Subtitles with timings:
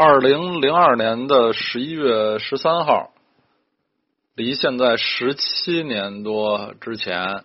[0.00, 3.10] 二零零二年的十一月十三号，
[4.36, 7.42] 离现在十七年多之前，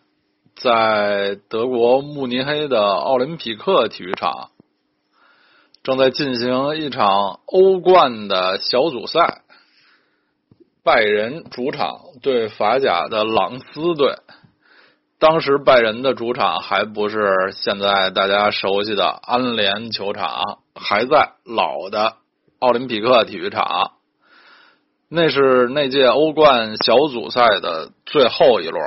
[0.56, 4.52] 在德国慕尼黑的奥林匹克体育场，
[5.82, 9.42] 正在进行一场欧冠的小组赛。
[10.84, 14.18] 拜仁主场对法甲的朗斯队。
[15.18, 22.18] 当时拜仁的主场还不是现在大家熟悉的安联球场，还在老的
[22.64, 23.92] 奥林匹克体育场。
[25.10, 28.82] 那是那届欧冠小组赛的最后一轮。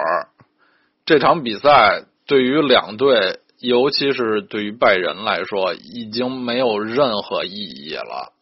[1.05, 8.33] 这场比赛对于两队，尤其是对于拜仁来说，已经没有任何意义了。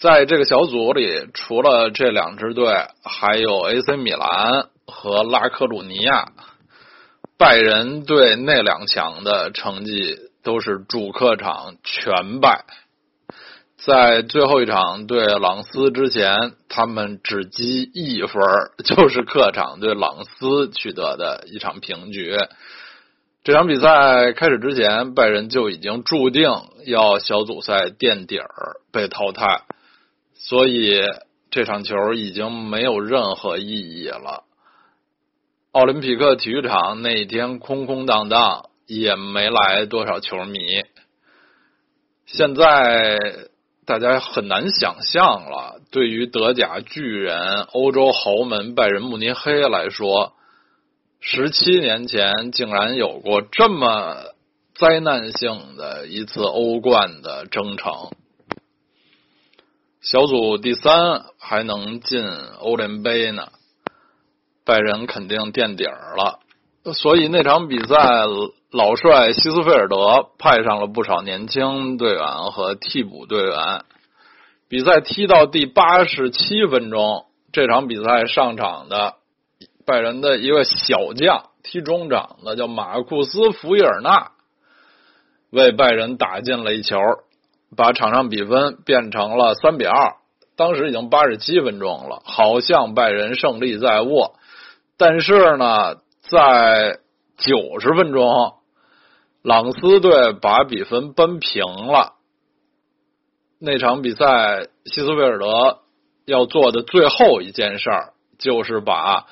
[0.00, 6.28] 在这个小组里，除了这两支队，还有 AC 米兰和拉科鲁尼亚。
[7.36, 12.64] 拜仁队那两强的成绩都是主客场全败，
[13.86, 18.42] 在最后一场对朗斯之前，他们只积一分，
[18.84, 22.36] 就是客场对朗斯取得的一场平局。
[23.42, 26.42] 这场比赛开始之前，拜仁就已经注定
[26.84, 29.62] 要小组赛垫底儿被淘汰，
[30.34, 31.00] 所以
[31.50, 34.44] 这场球已经没有任何意义了。
[35.72, 40.60] 奥林匹克体育场那一天空空荡荡，也没来多少球迷。
[42.26, 43.18] 现在
[43.90, 50.34] 大家很难想象了，对于德甲巨人、欧洲豪门拜仁慕尼黑来说，
[51.18, 54.26] 十七年前竟然有过这么
[54.76, 58.12] 灾难性的一次欧冠的征程。
[60.00, 62.24] 小组第三还能进
[62.60, 63.48] 欧联杯呢。
[64.64, 66.38] 拜仁肯定垫底儿了，
[66.94, 67.96] 所以那场比赛，
[68.72, 73.82] 老帅希斯菲尔德派上了不少年轻队员和替补队员。
[74.68, 79.14] 比赛踢到第八十七分钟，这场比赛上场的
[79.84, 84.30] 拜仁的一个小将，踢中场的叫马库斯·福伊尔纳，
[85.50, 86.96] 为拜仁打进了一球，
[87.76, 90.14] 把场上比分变成了三比二。
[90.56, 94.34] 当时已经八十七分钟了，好像拜仁胜利在握。
[94.96, 97.00] 但是呢，在
[97.36, 98.54] 九十分钟，
[99.42, 102.14] 朗斯队把比分扳平了。
[103.58, 105.80] 那场比赛，希斯菲尔德
[106.24, 109.26] 要做的最后一件事儿，就是把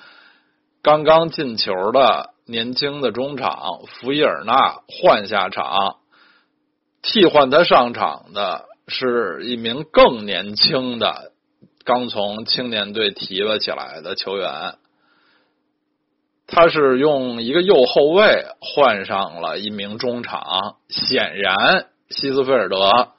[0.83, 5.97] 刚刚进球的年轻的中场福伊尔纳换下场，
[7.03, 11.33] 替换他上场的是一名更年轻的、
[11.85, 14.79] 刚从青年队提拔起来的球员。
[16.51, 23.11] 他是用一个右后卫换上了一名中场，显然希斯菲尔德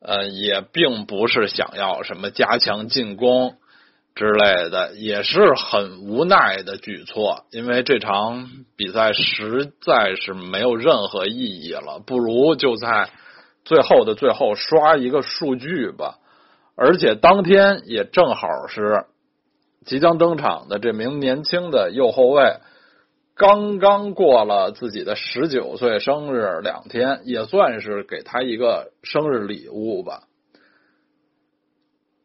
[0.00, 3.56] 呃也并不是想要什么加强进攻
[4.14, 13.10] 之类的，也是很无奈的举措，因为这场比赛实在是没有任何意义了，不如就在
[13.66, 16.16] 最后的最后刷一个数据吧，
[16.74, 19.04] 而且当天也正好是。
[19.86, 22.56] 即将登场的这名年轻的右后卫，
[23.36, 30.24] 刚刚过了自己的十九岁生日两天，也算是给他一个生日礼物吧。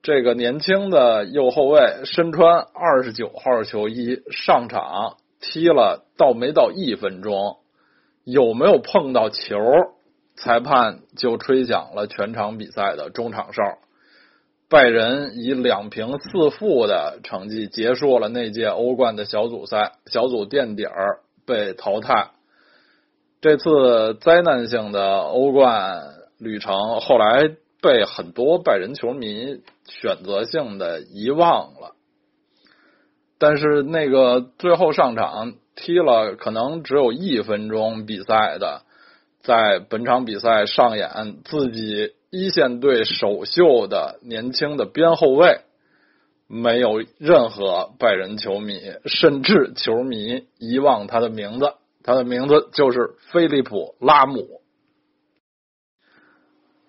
[0.02, 7.58] 这个年轻的右后卫身穿二十九号球衣上场踢了，到没到一分钟，
[8.24, 9.60] 有没有碰到球，
[10.36, 13.62] 裁判就吹响了全场比赛的中场哨。
[14.72, 22.32] 拜仁以两平四负的成绩结束了那届欧冠的小组赛，小组垫底儿被淘汰。
[23.42, 26.04] 这次灾难性的欧冠
[26.38, 27.50] 旅程后来
[27.82, 31.94] 被很多拜仁球迷选择性的遗忘了。
[33.38, 38.84] 但是那个最后上场踢了可能只有一分钟比赛的，
[39.42, 42.14] 在本场比赛上演自己。
[42.32, 45.60] 一线队首秀的年轻的边后卫，
[46.48, 51.74] 没有任何拜仁球迷甚至球迷遗忘他的名字，
[52.06, 54.62] 他的名字就是菲利普·拉姆。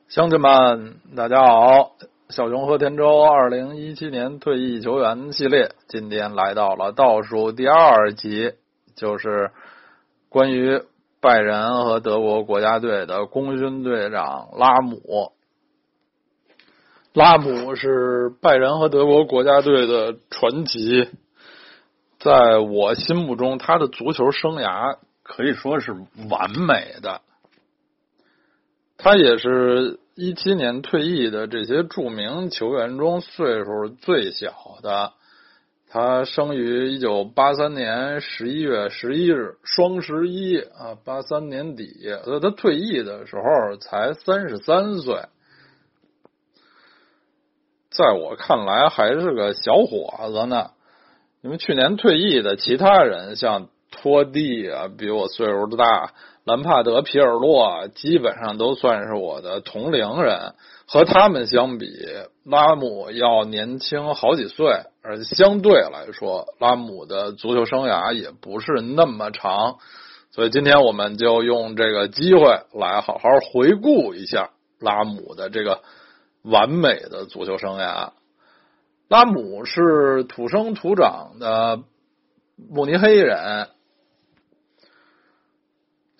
[0.06, 1.96] 乡亲们，大家好！
[2.28, 8.52] 小熊和田周二零一七年退役球员系列，今天来到了倒数第二集，
[8.94, 9.50] 就是
[10.28, 10.82] 关于。
[11.22, 15.30] 拜仁和德国国家队的功勋队长拉姆，
[17.12, 21.08] 拉姆是拜仁和德国国家队的传奇。
[22.18, 25.92] 在我心目中，他的足球生涯可以说是
[26.28, 27.20] 完美的。
[28.98, 34.52] 他也是一七年退役的这些著名球员中岁数最小
[34.82, 35.12] 的。
[35.94, 45.16] 他生于一九八三年十一月十一日，双十一啊，八三年底，所以他退役的时候才三十三岁。
[47.90, 50.70] 在我看来，还是个小伙子呢。
[51.42, 56.14] 因为去年退役的其他人，像托蒂啊，比我岁数大。
[56.44, 60.54] 兰帕德、皮尔洛基本上都算是我的同龄人，
[60.86, 61.86] 和他们相比，
[62.44, 64.66] 拉姆要年轻好几岁，
[65.02, 69.76] 而相对来说，拉姆的足球生涯也不是那么长，
[70.32, 72.40] 所以今天我们就用这个机会
[72.72, 74.50] 来好好回顾一下
[74.80, 75.82] 拉姆的这个
[76.42, 78.10] 完美的足球生涯。
[79.08, 81.78] 拉姆是土生土长的
[82.56, 83.68] 慕尼黑人。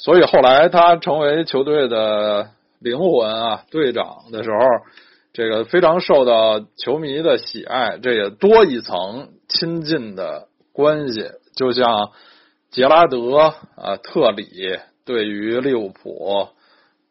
[0.05, 2.51] 所以后来他成为球队的
[2.81, 4.59] 灵魂啊，队长的时候，
[5.33, 11.31] 这个非常受到球迷的喜爱，这也多一层亲近的关系。
[11.55, 12.11] 就像
[12.73, 13.37] 杰拉德
[13.77, 16.49] 啊、特里对于利物浦、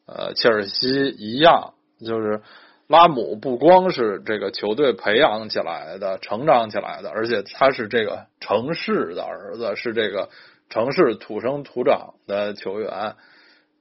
[0.05, 1.73] 呃、切尔西一样，
[2.05, 2.41] 就是
[2.87, 10.27] 拉姆不光是这个球队培养起来的、成长起来的，而且他是这个城市的儿子，是这个。
[10.71, 13.15] 城市土生土长的球员，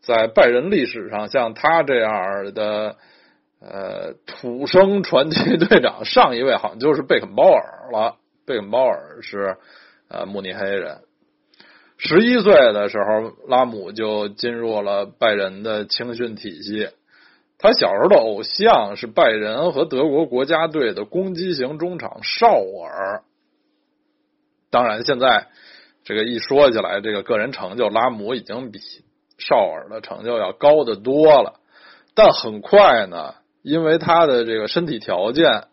[0.02, 2.96] 在拜仁历史上，像他这样的
[3.60, 8.16] 呃土生传奇队长，上一位好像就是贝肯鲍尔了。
[8.44, 9.56] 贝肯鲍尔是
[10.08, 10.98] 呃慕尼黑人。
[11.96, 16.88] 十一岁的时候，拉姆就进入了拜仁的青训体系。
[17.56, 22.48] 他小时候的偶像是拜仁和德国国家队的攻击型中场绍
[22.82, 23.22] 尔。
[24.70, 25.46] 当然，现在。
[26.04, 28.80] 这个一说起来，这个个人成就，拉姆已经比
[29.38, 31.60] 绍尔的成就要高得多了。
[32.14, 35.64] 但很快呢，因为他的这个身体条件，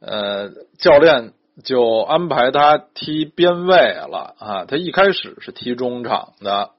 [0.00, 1.32] 呃，教练
[1.64, 4.64] 就安排他踢边卫了啊。
[4.64, 6.70] 他一开始是踢中场的，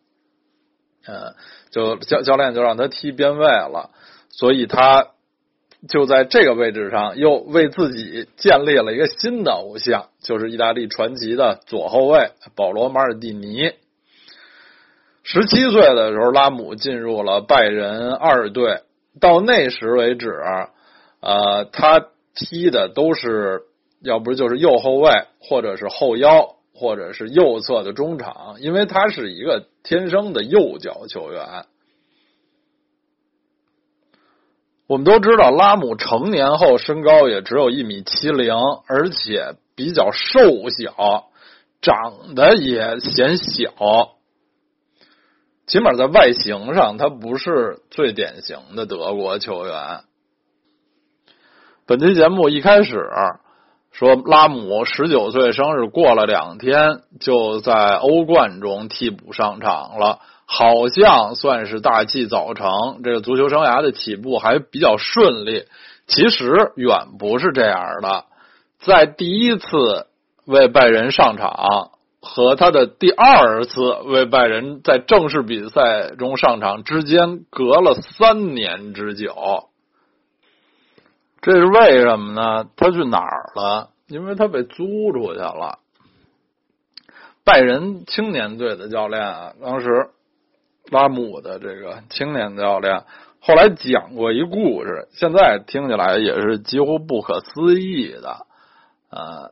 [1.07, 1.35] 嗯，
[1.71, 3.91] 就教教练就让他踢边卫了，
[4.29, 5.12] 所以他。
[5.88, 13.74] 就在这个位置上，又为自己建立了一个新的偶像，就是意大利传奇的左后卫保罗·马尔蒂尼。
[15.24, 18.81] 十七岁的时候，拉姆进入了拜仁二队，
[19.19, 20.31] 到那时为止，
[21.21, 23.63] 呃，他踢的都是
[24.01, 31.65] 要不就是右后卫，或者是后腰，或者是右侧的中场，因为他是一个天生的右脚球员。
[34.85, 38.53] 我们都知道，拉姆成年后身高也只有一米七零，
[38.88, 41.30] 而且比较瘦小，
[41.81, 44.15] 长得也显小，
[45.65, 50.01] 起码在外形上，他不是最典型的德国球员。
[51.86, 53.09] 本期节目一开始
[53.91, 60.19] 说，拉姆十九岁生日过了两天，就在欧冠中替补上场了。
[60.45, 65.65] 好像算是大器早成，这个足球生涯的起步还比较顺利。
[66.05, 68.25] 其实远不是这样的，
[68.79, 70.07] 在第一次
[70.45, 71.91] 为拜仁上场
[72.21, 79.69] 和他的第二次为拜仁在正式比赛中上场之间隔了三年之久。
[81.41, 82.69] 这是为什么呢？
[82.75, 83.89] 他去哪儿了？
[84.07, 85.79] 因为他被租出去了。
[87.45, 90.09] 拜仁青年队的教练啊，当时。
[90.91, 93.03] 拉姆的这个青年教练
[93.39, 98.45] 后来讲过一故事，现在听起来也是几乎不可思议的。
[99.09, 99.51] 呃，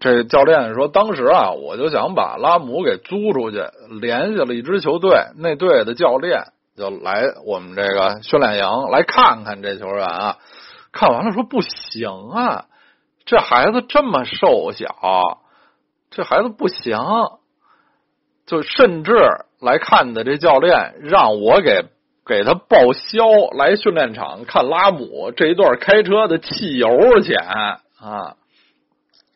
[0.00, 3.64] 这教练说，当时啊，我就想把拉姆给租出去，
[4.00, 10.38] 联系了一支球队，那队的教练就来我们这个训练营来看看这球员啊。
[10.92, 12.66] 看完了说不行啊，
[13.24, 15.42] 这孩子这么瘦小，
[16.10, 16.98] 这孩子不行，
[18.46, 19.12] 就甚至。
[19.58, 21.86] 来看的这教练让我给
[22.26, 23.24] 给他报销
[23.56, 27.38] 来训练场看拉姆这一段开车的汽油钱
[27.98, 28.36] 啊，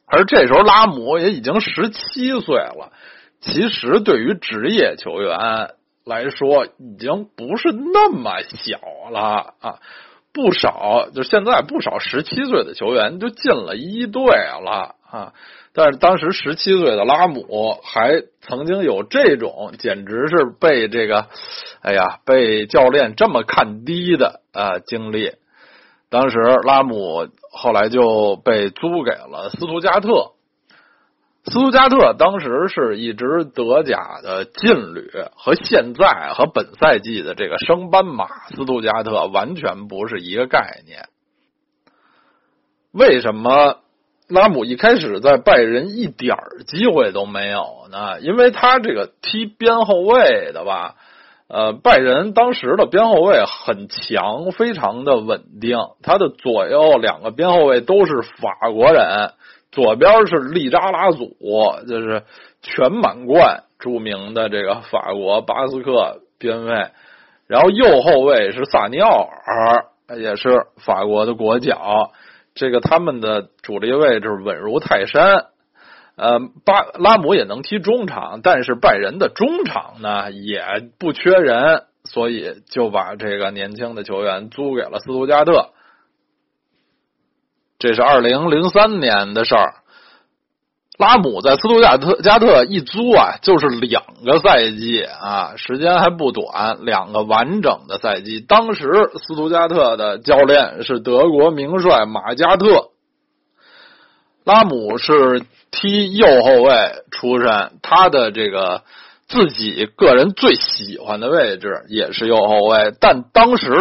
[0.07, 2.93] 而这时候拉姆也已经十七岁了，
[3.41, 5.71] 其实对于职业球员
[6.05, 8.79] 来说已经不是那么小
[9.11, 9.79] 了啊，
[10.35, 15.33] 不少就现在不少十七岁的球员就进了一队了啊。
[15.73, 21.29] 但是当时十七岁的拉姆还曾经有这种简直是被这个，
[21.81, 25.33] 哎呀，被教练这么看低的啊经历。
[26.09, 30.33] 当时拉姆后来就被租给了斯图加特，
[31.45, 41.05] 斯图加特当时是一支德甲的劲旅，和现在和本赛季的这个升班马斯图加特完全不是一个概念。
[42.91, 43.79] 为什么
[44.31, 48.21] 拉姆一开始在拜仁一点机会都没有呢？
[48.21, 50.95] 因为他这个踢边后卫的吧，
[51.49, 59.33] 呃，拜仁当时的边后卫很强，非常的稳定，他的左右两个边后卫都是法国人。
[59.73, 61.37] 左边是利扎拉祖，
[61.89, 62.25] 就是
[62.61, 66.89] 全满贯著名的这个法国巴斯克边卫，
[67.47, 69.85] 然后右后卫是萨尼奥尔，
[70.19, 72.11] 也是法国的国脚。
[72.55, 75.47] 这个他们的主力位置稳如泰山。
[76.17, 80.63] 呃，巴拉姆也能踢中场，但是拜仁的中场呢也
[80.99, 85.71] 不缺人，所以就把这个年轻的球员租给了斯图加特。
[87.79, 89.75] 这是二零零三年的事儿，
[91.01, 98.41] 拉姆在斯图加特加特一租啊，就是两个赛季啊，时间还不短，两个完整的赛季。
[98.41, 98.85] 当时
[99.17, 102.91] 斯图加特的教练是德国名帅马加特，
[104.45, 106.75] 拉姆是踢右后卫
[107.11, 108.83] 出身，他的这个
[109.27, 113.73] 自己个人最喜欢的位置也是右后卫，但当时。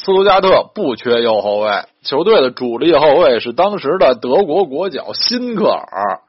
[0.00, 6.20] 斯图加特不缺右后卫，球队的主力后卫是当时的德国国脚辛克尔。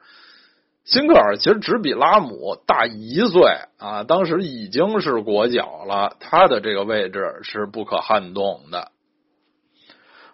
[0.90, 3.42] 辛克尔其实只比拉姆大一岁
[3.78, 8.88] 啊，当时已经是国脚了，他的这个位置是不可撼动的。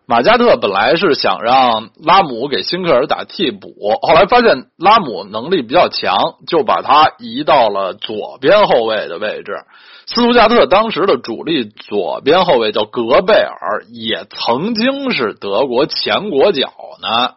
[0.07, 3.69] 马加特本来是想让拉姆给辛克尔打替补，
[4.01, 9.59] 后来发现拉姆能力比较强，就把他移到了左边后卫的位置。
[10.07, 16.73] 斯图加特当时的主力左边后卫叫格贝尔，也曾经是德国前国脚
[17.03, 17.35] 呢，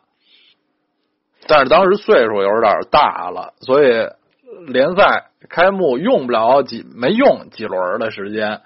[1.49, 4.07] 但是当时岁数有点大了，所以
[4.67, 8.61] 联赛开幕用不了几没用几轮的时间。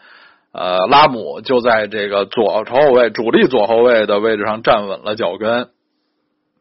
[0.51, 5.69] 呃，拉姆就在这个左后卫主力左后卫的位置上站稳了脚跟，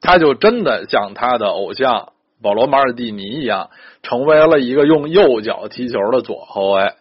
[0.00, 3.70] 他就真的像他的偶像保罗马尔蒂尼一样，
[4.04, 6.92] 成为了一个用右脚踢球的左后卫。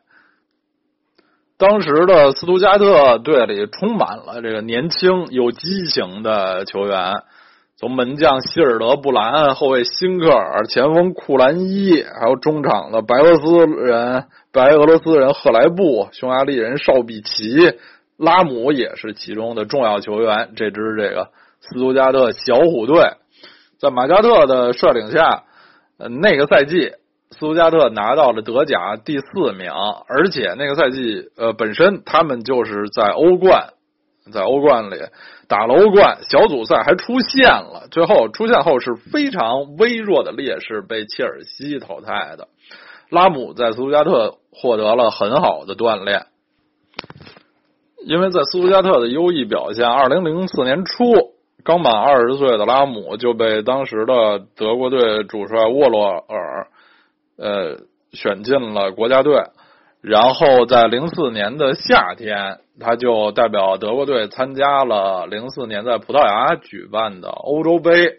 [1.59, 7.21] 当时的斯图加特队里充满了这个年轻有激情的球员。
[7.81, 17.55] 从门将希尔德布兰、后卫辛克尔、前锋库兰伊，还有中场的白俄罗斯人、白俄罗斯人赫莱布、匈牙利人绍比奇、
[18.17, 20.51] 拉姆也是其中的重要球员。
[20.55, 23.13] 这支这个斯图加特小虎队，
[23.79, 25.45] 在马加特的率领下，
[25.97, 26.91] 呃，那个赛季
[27.31, 29.71] 斯图加特拿到了德甲第四名，
[30.07, 33.69] 而且那个赛季呃本身他们就是在欧冠。
[34.31, 34.97] 在欧冠里
[35.47, 42.47] 打了欧冠小组赛还出线了，最后出线后是非常微弱的劣势被切尔西淘汰的。
[43.09, 46.27] 拉姆在斯图加特获得了很好的锻炼，
[48.05, 51.03] 因为在斯图加特的优异表现，二零零四年初
[51.63, 56.67] 刚满二十岁的拉姆就被当时的德国队主帅沃洛尔
[57.37, 57.79] 呃
[58.13, 59.43] 选进了国家队。
[60.01, 68.17] 然后在零四年的夏天，他就代表德国队参加了零四年在葡萄牙举办的欧洲杯。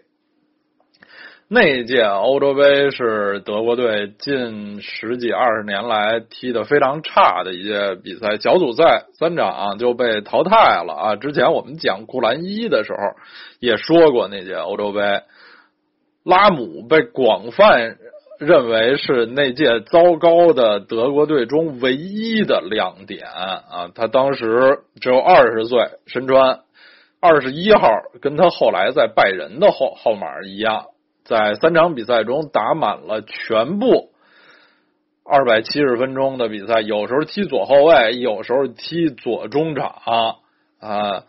[1.49, 11.15] 那届欧洲杯是德国队近十几二十年来踢的非常差的一届比赛，小组赛三场就被淘汰了啊！
[11.15, 12.97] 之前我们讲库兰伊的时候
[13.59, 15.01] 也说过，那届欧洲杯，
[16.23, 17.97] 拉姆被广泛。
[18.45, 23.89] 认为是那届糟糕的德国队中唯一的亮点啊！
[23.95, 26.59] 他当时只有二十岁，身穿
[27.19, 27.89] 二十一号，
[28.21, 30.87] 跟他后来在拜仁的号号码一样，
[31.23, 34.09] 在三场比赛中打满了全部
[35.23, 39.95] 二百七十分钟的比赛，有时候踢左后卫，有时候踢左中场
[40.79, 41.23] 啊。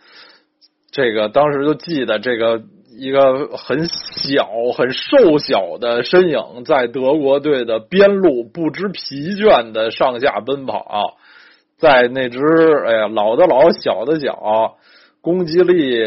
[0.91, 2.63] 这个当时就记得这个。
[2.97, 11.17] 一个很小、很瘦小的身影，在德国队的边路不知疲倦的上下奔跑，
[11.77, 12.39] 在那支
[12.87, 14.77] 哎呀老的老、小的小、
[15.21, 16.05] 攻击力、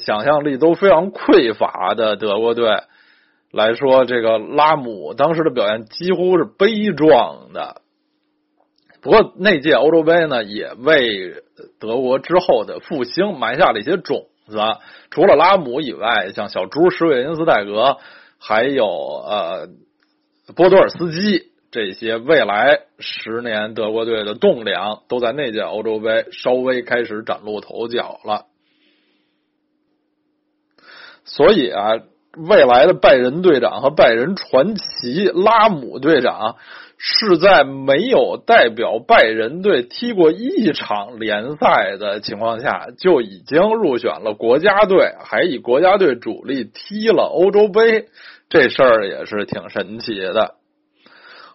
[0.00, 2.70] 想象力都非常匮乏的德国队
[3.52, 7.82] 来说，这个拉姆当时的表现几乎是悲壮的。
[9.02, 11.42] 不过那届欧洲杯呢，也为
[11.80, 14.26] 德国之后的复兴埋下了一些种。
[14.46, 14.58] 子
[15.10, 17.98] 除了拉姆以外，像小猪施韦因斯泰格，
[18.38, 19.68] 还有呃
[20.54, 28.46] 波多尔斯基这些未来十年德国队的栋梁，都在那届欧洲杯稍微开始崭露头角了。
[31.24, 31.92] 所以啊，
[32.36, 36.56] 未来的拜仁队长和拜仁传奇拉姆队长
[37.02, 48.08] 是在没有代表拜仁队踢过一场联赛的情况下，就已经入选了国家队，还以国家队主力踢了欧洲杯，
[48.50, 50.56] 这事儿也是挺神奇的。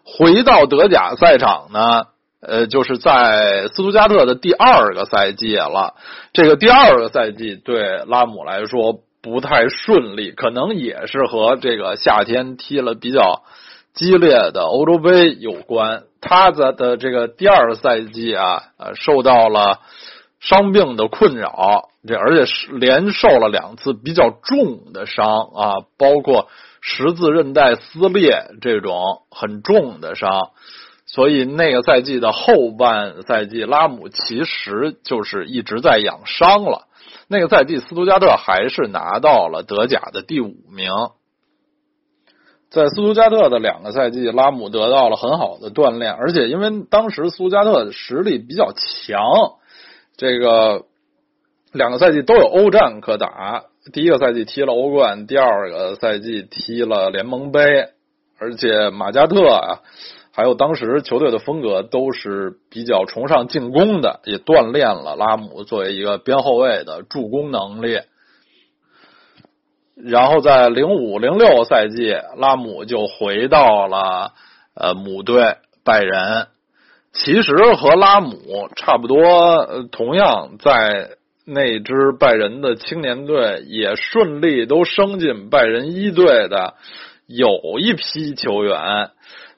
[0.03, 2.07] 回到德甲赛场呢，
[2.41, 5.93] 呃，就是在斯图加特的第二个赛季了。
[6.33, 13.43] 这个第二个赛季对拉姆来说不太顺利，可能也是和这个夏天踢了比较。
[13.95, 19.79] 激烈的欧洲杯有关，他的的这个第二个赛季啊，呃，受到了
[20.39, 25.25] 伤病的困扰，这而且是连受了两次比较重的伤
[25.55, 26.49] 啊，包括
[26.81, 30.49] 十字韧带撕裂这种很重的伤，
[31.05, 36.87] 所以那个赛季的后半赛季，拉姆其实就是一直在养伤了。
[37.27, 40.91] 那个赛季，斯图加特还是拿到了德甲的第五名。
[42.75, 49.21] 在斯图加特的两个赛季，拉姆得到了很好的锻炼，而且因为当时苏加特实力比较强，
[50.17, 50.83] 这个
[51.71, 53.63] 两个赛季都有欧战可打。
[53.93, 57.61] 第一个赛季踢了欧冠，第二个赛季踢了联盟杯，
[58.37, 59.79] 而且马加特啊，
[60.33, 67.99] 还有当时球队的风格都是比较崇尚进攻的，也锻炼了拉姆作为一个边后卫的助攻能力。
[69.95, 74.33] 然后在零五零六赛季，拉姆就回到了
[74.75, 76.47] 呃母队拜仁。
[77.13, 81.11] 其实和拉姆差不多，同样在
[81.45, 86.73] 那支拜仁的青年队也顺利都升进拜仁一队的
[87.25, 89.11] 有一批球员，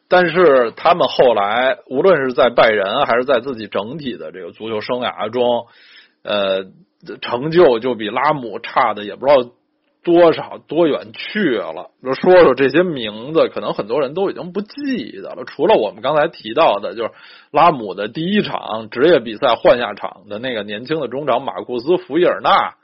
[0.07, 5.65] 但是他们后来无论是在拜仁还是在自己整体的这个足球生涯中，
[6.21, 6.65] 呃，
[7.21, 9.49] 成就就比拉姆差的也不知道。
[10.07, 11.91] 多少多远去了？
[12.01, 15.43] 就说说这些名字，可能很多人都已经不记得了。
[15.45, 17.11] 除了我们刚才提到的，就是
[17.51, 22.75] 拉姆的第一场职业比赛换下场的那个年轻的中场马库斯·福伊尔纳，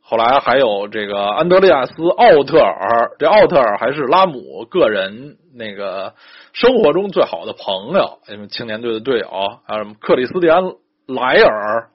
[0.00, 3.16] 后来还有这个安德烈亚斯·奥特尔。
[3.18, 6.14] 这奥特尔还是拉姆个人那个
[6.52, 9.28] 生活中最好的朋友，因为青年队的队友，
[9.66, 10.62] 还有什么克里斯蒂安·
[11.08, 11.88] 莱尔、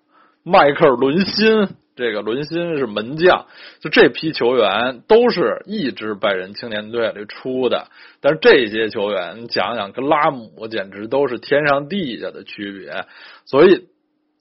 [0.44, 1.70] 迈克尔·伦辛。
[1.96, 3.46] 这个伦新是门将，
[3.80, 7.88] 就这批球员都是一支拜仁青年队里出的，
[8.20, 13.06] 但是这些球员，你讲讲跟拉姆简直都是天上地下的区别，
[13.46, 13.88] 所以。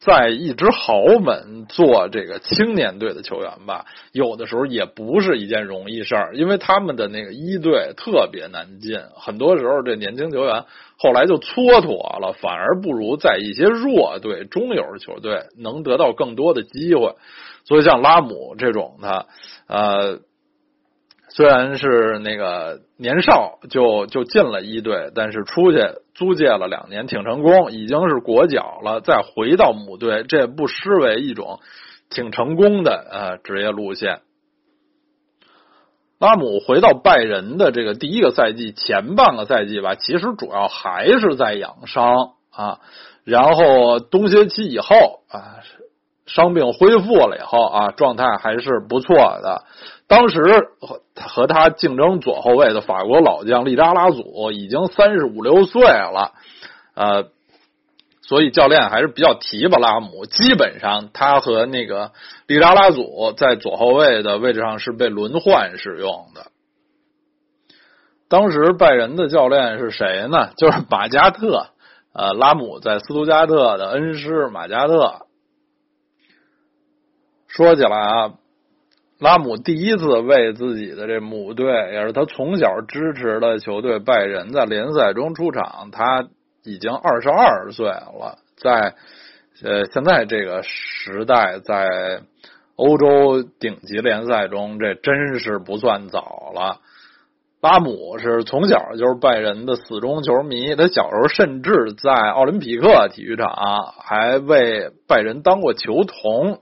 [0.01, 10.65] 在一支豪门做这个青年队的球员吧，有的时候也不是一件容易事儿，因为他们的那个一队特别难进，很多时候这年轻球员
[10.97, 17.15] 后来就蹉跎了，反而不如在一些弱队、中游球队能得到更多的机会。
[17.65, 19.27] 所以像拉姆这种的，
[19.69, 20.21] 呃。
[21.33, 25.79] 虽然是那个年少就就进了一队，但是出去
[26.13, 31.61] 租借了两年挺成功，已经是国脚了，再回到母队，这不失为一种
[32.11, 34.23] 挺成功的呃职业路线。
[36.19, 42.81] 拉姆回到拜仁的这个第一个赛季前半个赛季吧，其实主要还是在养伤啊，
[43.25, 45.63] 然后冬歇期以后啊，
[46.35, 49.65] 伤病恢复了以后啊，状态还是不错的。
[50.07, 50.41] 当时
[50.81, 56.33] 和和他竞争左后卫的法国老将利扎拉祖已经三十五六岁了，
[56.95, 57.27] 呃，
[58.23, 60.25] 所以教练还是比较提拔拉姆。
[60.27, 62.13] 基本上他和那个
[62.47, 66.47] 利扎拉祖在左后卫的位置上是被轮换使用的。
[68.29, 70.51] 当时拜仁的教练是谁呢？
[70.57, 71.67] 就是马加特，
[72.13, 75.27] 呃，拉姆在斯图加特的恩师马加特。
[77.51, 78.35] 说起来啊。
[79.19, 85.91] 拉姆第一次为自己的这母队，也是他从小支持的球队拜仁在联赛中出场。
[85.93, 86.27] 他
[86.65, 88.95] 已经二十二岁了，在
[89.63, 92.23] 呃现在这个时代，在
[92.77, 96.79] 欧洲顶级联赛中，这真是不算早了。
[97.61, 103.53] 拉姆是从小就是拜仁的死忠球迷，他小时候甚至在奥林匹克体育场
[104.03, 106.61] 还为拜仁当过球童。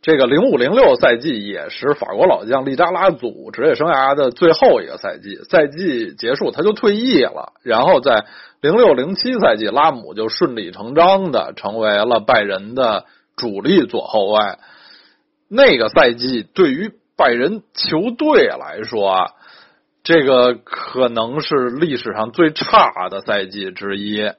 [0.00, 7.52] 这个零五零六赛季也是法国老将利扎拉祖职业生涯的最后一个赛季，赛季结束他就退役了。
[7.62, 8.24] 然后在
[8.60, 13.06] 零六零七赛季，拉姆就顺理成章的成为了拜仁的
[13.36, 14.38] 主力左后卫。
[15.48, 19.30] 那个赛季对于拜仁球队来说啊，
[20.04, 24.30] 这个可能是历史上最差的赛季之一。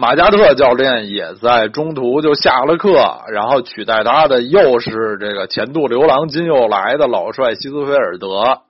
[0.00, 2.92] 马加特教练也在中途就下了课，
[3.32, 8.60] 然后取代他的又是这个前度流亡今又来的老帅希斯菲尔德。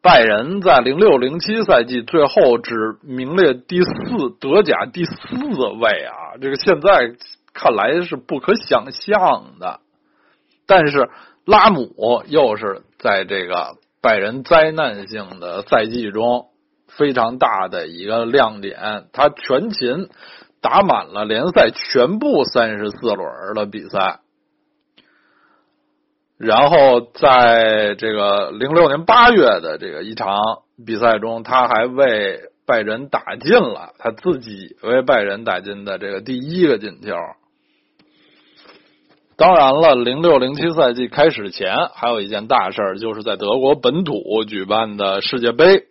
[0.00, 3.90] 拜仁在零六零七赛季最后只名列第四，
[4.40, 5.14] 德甲第四
[5.80, 6.38] 位啊！
[6.40, 7.16] 这个现在
[7.52, 9.80] 看来是不可想象的。
[10.64, 11.10] 但是
[11.44, 16.46] 拉姆又是在这个拜仁灾难性的赛季中
[16.96, 20.08] 非常大的一个亮点，他全勤
[20.60, 24.20] 打满了联赛全部三十四轮的比赛。
[26.38, 30.34] 然后在这个零六年八月的这个一场
[30.86, 37.14] 比赛中，他还为拜仁打进了他自己为拜仁打进的这个第一个进球。
[39.36, 45.84] 当然了，零六零七赛季开始前还有一件大事就是在德国本土举办的世界杯，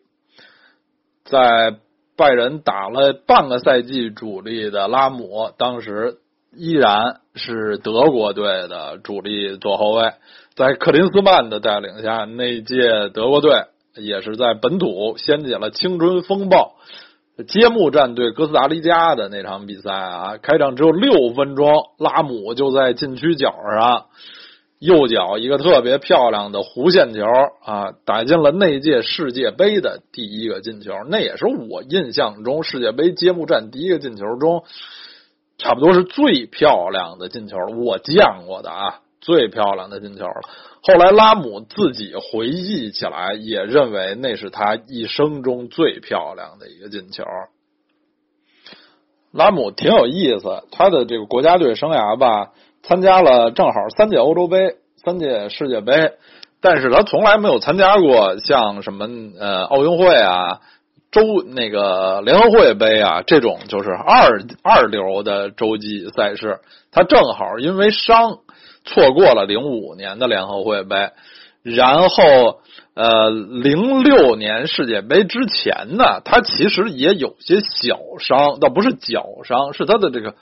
[1.30, 1.78] 在
[2.18, 6.18] 拜仁打了半个赛季主力的拉姆，当时。
[6.58, 10.14] 依然是德国队的主力左后卫，
[10.56, 13.66] 在克林斯曼的带领下，那届德国队
[13.96, 16.74] 也是在本土掀起了青春风暴。
[17.48, 24.08] 揭幕战对哥斯达黎加的那场比赛啊，开场只有六分钟，拉姆就在禁区角上
[24.80, 27.26] 右脚一个特别漂亮的弧线球
[27.64, 30.94] 啊，打进了那届世界杯的第一个进球。
[31.10, 34.64] 那也是我印象中世界杯揭幕战第一个进球中。
[35.58, 40.42] 差不多是最漂亮的进球，我见过的啊，最漂亮的进球了。
[40.82, 47.26] 后来拉姆自己回忆起来，也认为那是他一生中最漂亮的一个进球。
[49.34, 56.14] 拉姆挺有意思，他的这个国家队生涯吧，参加了正好三届欧洲杯、三届世界杯，
[56.62, 59.08] 但是他从来没有参加过像什么
[59.40, 60.60] 呃奥运会啊。
[61.12, 66.60] 洲那个联合会杯啊，这种就是二二流的洲际赛事，
[66.92, 68.38] 他正好因为伤
[68.86, 71.10] 错过了零五年的联合会杯，
[71.64, 72.60] 然后
[72.94, 80.36] 呃零六年世界杯之前呢，他其实也有些小伤，倒不是脚伤，是他的这个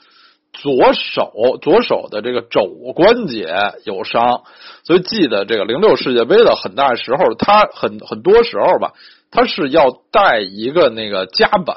[0.52, 4.42] 左手左手的这个肘关节有伤，
[4.84, 8.92] 所以记得这个零六世界杯的很大时候，他很很多时候吧。
[9.30, 11.76] 他是要带一个那个夹板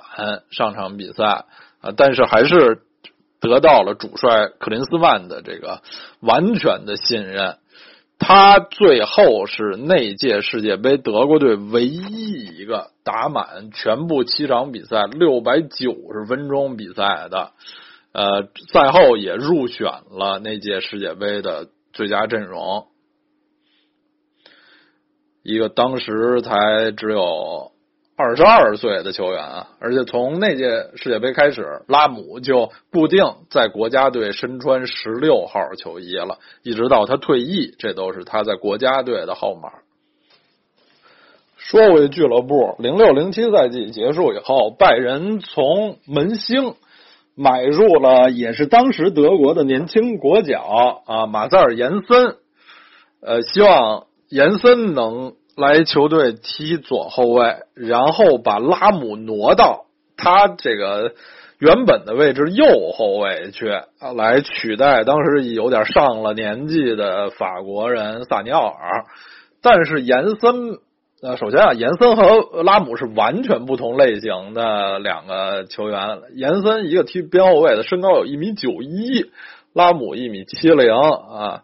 [0.51, 1.43] 上场比赛
[1.81, 2.79] 啊，但是还是
[3.41, 5.81] 得到了主帅克林斯曼的这个
[6.21, 7.57] 完全的信任。
[8.17, 17.51] 他最后是那届世界杯德国队唯一一个打满全部七场比赛六百九十分钟比赛的，
[18.13, 22.87] 呃，赛后也入选了那届世界杯的最佳阵容。
[25.43, 27.71] 一个当时才只有
[28.15, 39.71] 二十二岁的球员啊，而且从那届世界杯开始，拉姆就固定在国家队身穿十六号球衣了，一直到他退役，这都是他在国家队的号码。
[41.57, 46.75] 说回俱乐部，零六零七赛季结束以后，拜仁从门兴
[47.41, 52.35] 买入了也是当时德国的年轻国脚啊马塞尔延森，
[53.21, 54.05] 呃，希望。
[54.33, 61.11] 延森能来球队踢左后卫，然后把拉姆挪到他这个
[61.59, 63.67] 原本的位置右后卫去，
[64.15, 69.03] 来取代当时有点上了年纪的法国人萨尼奥尔。
[69.61, 70.79] 但是延森，
[71.23, 76.19] 呃，首先啊，延森和拉姆是完全不同类型的两个球员。
[76.33, 79.29] 延森一个踢边后卫的，身高有一米九一，
[79.71, 81.61] 拉姆一米七零啊。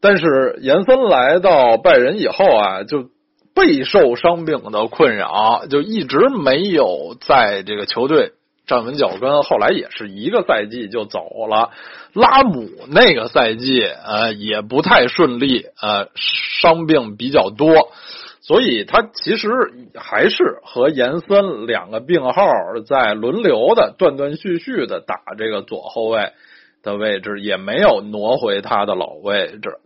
[0.00, 3.10] 但是延森来到拜仁以后啊，就
[3.54, 8.32] 备受伤病的困扰，就一直没有在这个球队
[8.66, 9.42] 站稳脚跟。
[9.42, 11.68] 后来也是一个赛季就走了。
[12.14, 17.90] 拉姆那个赛季呃也不太顺利，呃伤病比较多，
[18.46, 19.48] 所以他其实
[19.96, 22.46] 还是和延森两个病号
[22.86, 26.30] 在轮流的断断续续的打这个左后卫
[26.80, 29.80] 的位置，也没有挪回他的老位置。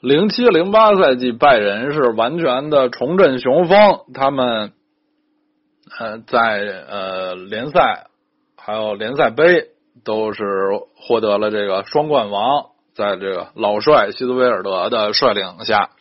[0.00, 4.00] 零七零八赛季，拜仁是完全的重振雄风。
[4.12, 4.72] 他们
[5.98, 8.08] 呃在呃联赛
[8.58, 9.68] 还有联赛杯
[10.04, 10.44] 都是
[10.94, 15.92] 获得了这个双冠王，在这个老帅希斯维尔德的率领下。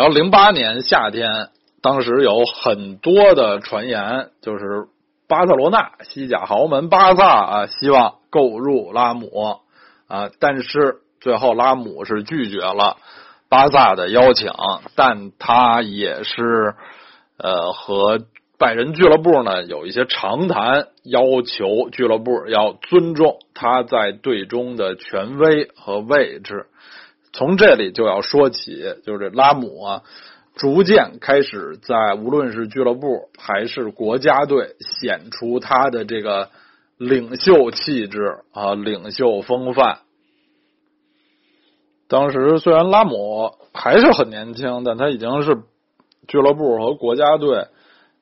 [0.00, 1.50] 然后零八年夏天，
[1.82, 4.86] 当时有很多的传言，就是
[5.28, 9.58] 巴塞罗那西甲豪门巴萨啊，希望购入拉姆
[10.08, 11.00] 啊，但是。
[11.20, 12.96] 最后，拉姆是拒绝了
[13.50, 14.50] 巴萨的邀请，
[14.96, 16.74] 但他也是
[17.36, 18.20] 呃和
[18.58, 26.68] 拜仁俱乐部呢有一些长谈，要求俱乐部要尊重他在队中的权威和位置。
[27.32, 30.02] 从这里就要说起，就是拉姆啊，
[30.56, 36.50] 逐渐开始在无论是俱乐部还是国家队显出他的这个
[36.96, 40.00] 领袖气质啊，领袖风范。
[42.08, 45.58] 当时虽然拉姆还是很年轻，但他已经是
[46.26, 47.68] 俱乐部和国家队。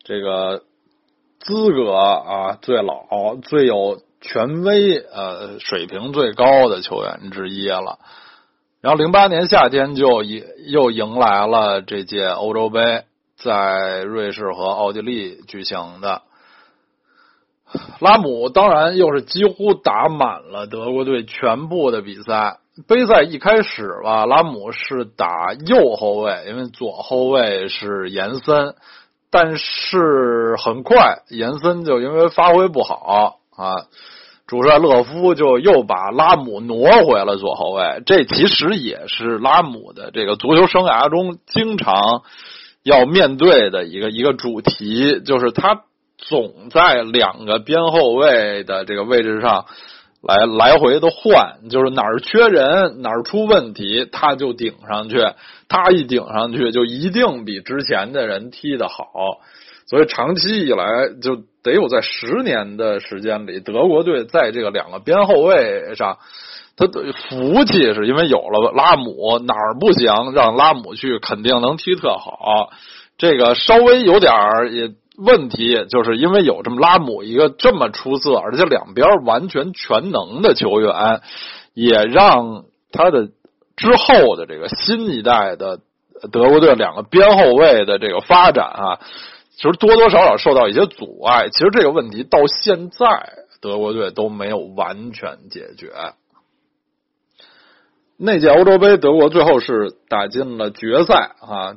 [0.05, 0.63] 这个
[1.39, 7.99] 资格啊，最老、最有权威、呃，水平最高的球员之一了。
[8.81, 13.03] 然后，零八年夏天就迎又迎来了这届欧洲杯，
[13.37, 16.23] 在瑞士和奥地利举行的。
[17.99, 22.59] 拉姆当然又是几乎打满了德国队全部的比赛。
[22.87, 28.77] 杯赛一开始吧，拉姆是打右后卫，因为左后卫是延森。
[29.31, 33.75] 但是很快，延森就因为发挥不好啊，
[34.49, 38.03] 主帅勒夫就又把拉姆挪回了左后卫。
[38.05, 42.23] 这其实也是拉姆的这个足球生涯中经常
[42.83, 45.83] 要面对的一个一个主题，就是他
[46.17, 49.67] 总在两个边后卫的这个位置上。
[50.21, 55.25] 来来回的换，就是哪儿缺人，哪儿出问题，他就顶上去。
[55.69, 59.05] 他一顶上去，就一定比之前的人踢得好。
[59.89, 66.19] 所以长期以来，就得有在十年的时间里，德国队在这个两个边后卫上，
[66.77, 72.71] 他的福气是因为有了拉姆，哪儿不行，让拉姆去，肯定能踢特好。
[73.17, 74.93] 这个稍微有点儿也。
[75.21, 81.23] 问题就是因为有这么拉姆一个这么出色，而且两边完全全能的球员，
[81.75, 83.27] 也让他的
[83.75, 85.81] 之后的这个新一代的
[86.31, 89.01] 德国队两个边后卫的这个发展啊，
[89.59, 91.49] 其实多多少少受到一些阻碍。
[91.49, 93.07] 其实这个问题到现在
[93.61, 95.91] 德国队都没有完全解决。
[98.17, 101.77] 那届欧洲杯，德国最后是打进了决赛啊。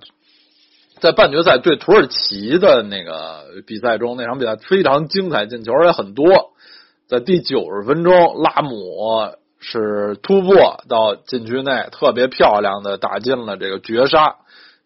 [1.00, 6.52] 在半决赛对土耳其的那个比赛中，那场比赛非常精彩，进球也很多。
[7.08, 14.36] 在第九十分钟，拉姆是突破到禁区内，特别漂亮的打进了这个绝杀、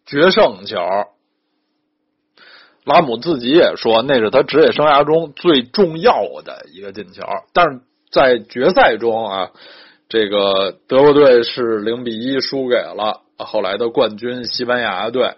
[0.06, 0.78] 决胜球。
[2.86, 7.22] 拉姆自己也说，那是他职业生涯中最重要的一个进球。
[7.52, 9.50] 但是在决赛中啊，
[10.08, 15.34] 这个德国队是零比一输给了后来的冠军西班牙队。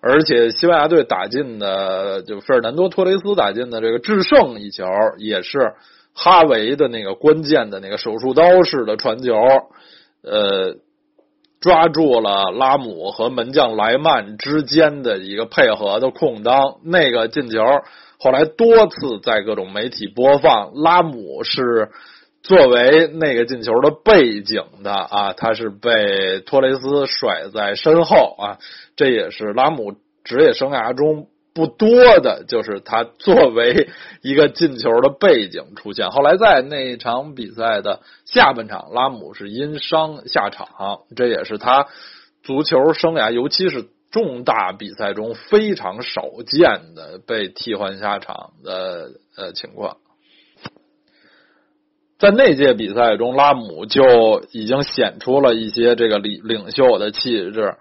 [0.00, 4.84] 而且西班牙队打进的，就费尔南多托雷斯打进的这个制胜一球，
[5.18, 5.72] 也是
[6.14, 9.34] 哈维的那个关键的那个手术刀式的传球，
[10.22, 10.76] 呃，
[11.66, 16.76] 抓住了拉姆和门将莱曼之间的一个配合的空当。
[16.84, 17.60] 那个进球
[18.20, 21.90] 后来多次在各种媒体播放，拉姆是
[22.44, 28.58] 作为那个进球的背景的啊，他是被托雷斯甩在身后啊。
[28.94, 31.26] 这也是拉姆职业生涯中
[31.56, 31.88] 不多
[32.20, 33.88] 的，就是他作为
[34.20, 36.10] 一个进球的背景出现。
[36.10, 41.86] 后来在那场比赛的下半场，拉姆是因伤下场，这也是他
[42.42, 49.96] 足球生涯，尤其是重大比赛中非常少见的被替换下场的呃情况。
[52.18, 57.76] 在那届比赛中，拉姆就已经显出了一些这个领领袖的气质。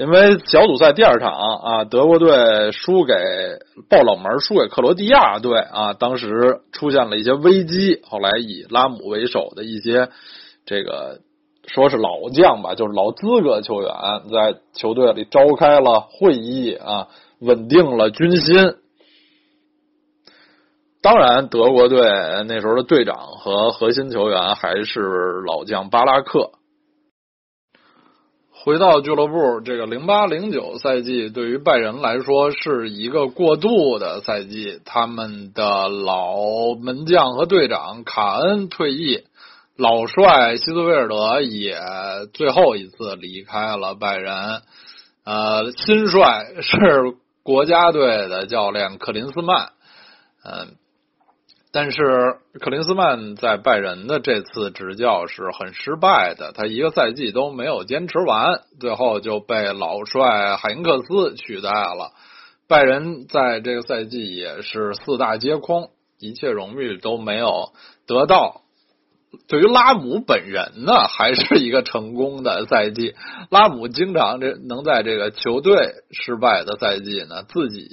[0.00, 3.12] 因为小组赛第二场啊，德国队输给
[3.86, 8.00] 爆冷门，输给克罗地亚队啊，当时出现了一些危机。
[8.08, 10.08] 后来以拉姆为首的一些
[10.64, 11.20] 这个
[11.66, 13.92] 说是老将吧，就是老资格球员，
[14.32, 17.08] 在球队里召开了会议啊，
[17.38, 18.76] 稳定了军心。
[21.02, 22.00] 当然，德国队
[22.48, 26.52] 那时候的队长和核心球员还是老将巴拉克。
[28.62, 34.82] 回到俱乐部，这个零八零九赛季对于拜仁来说是一个过渡的赛季。
[34.84, 39.24] 他们的老门将和队长卡恩退役，
[39.76, 41.78] 老帅希斯维尔德也
[42.34, 44.60] 最后一次离开了拜仁。
[45.24, 49.70] 呃，新帅是国家队的教练克林斯曼。
[50.44, 50.76] 嗯。
[51.72, 62.12] 但是克林斯曼在拜仁的这次执教是很失败的，他一个赛季都没有坚持完，最后就被老帅海因克斯取代了。
[62.66, 67.72] 拜仁在这个赛季也是四大皆空，一切荣誉都没有
[68.06, 68.62] 得到。
[69.46, 73.14] 对于拉姆本人呢，还是一个成功的赛季。
[73.48, 77.88] 拉姆经常这能在这个球队失败的赛季呢，自己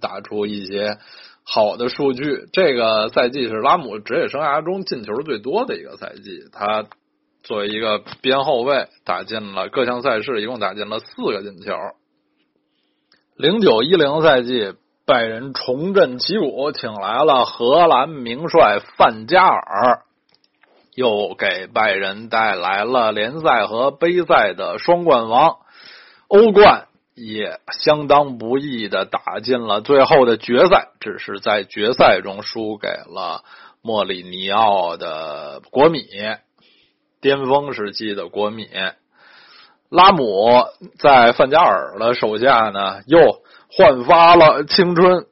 [0.00, 0.96] 打出一些
[1.44, 2.48] 好的数据。
[2.52, 6.44] 这个赛季是拉姆职业生涯中进球最多的一个赛季。
[6.52, 6.86] 他
[7.42, 11.74] 作为一个边后卫，打进了各项赛事，一共打进了四个进球。
[13.36, 14.74] 零九一零赛季，
[15.06, 20.02] 拜仁重振旗鼓，请来了荷兰名帅范加尔。
[20.94, 25.58] 又给拜仁带来了联赛和杯赛的双冠王，
[26.26, 26.88] 欧冠
[27.20, 33.44] 也相当不易的打进了最后的决赛，只是在决赛中输给了
[33.82, 36.06] 莫里尼奥的国米，
[37.20, 38.68] 巅峰时期的国米。
[39.90, 40.64] 拉姆
[40.98, 45.26] 在范加尔的手下呢，又焕发了青春，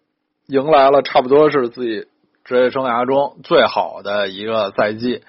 [0.47, 2.07] 迎来了差不多是自己
[2.45, 5.23] 职业生涯中最好的一个赛季。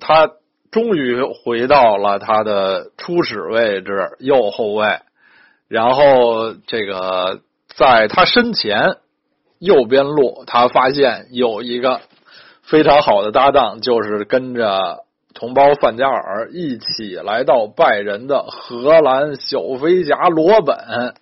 [0.00, 0.30] 他
[0.70, 5.00] 终于回到了他的初始位置右后卫，
[5.70, 8.96] 然后这个在他身前
[9.60, 12.00] 右边路，他发现有一个
[12.62, 21.14] 非常好的搭档，就是跟着同胞范加尔一起来到拜仁的荷兰小飞侠罗本，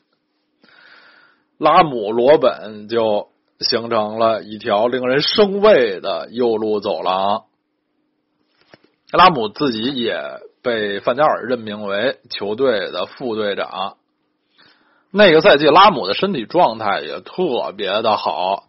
[1.59, 3.29] 拉姆罗本就
[3.61, 7.45] 形成了一条令人生畏的右路走廊。
[9.13, 10.19] 拉姆自己也
[10.63, 13.99] 被范加尔任命为球队的副队长。
[15.11, 18.65] 那个赛季，拉姆的身体状态也特别的好，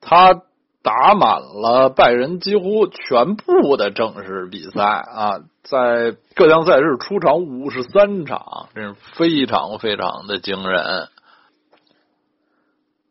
[0.00, 0.42] 他
[0.82, 11.08] 打满了拜仁几乎全部的正式比赛啊，在各项赛事出场五十三场，真是非常非常的惊人。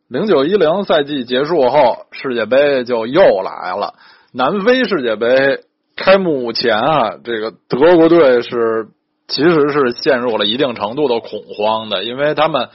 [0.07, 3.95] 零九一零赛季结束后，世界杯就又来了，
[4.31, 5.63] 南非世界杯。
[5.95, 8.87] 开幕前啊，这个德国队是
[9.27, 12.69] 其实是陷入了一定程度的恐慌的，因为他们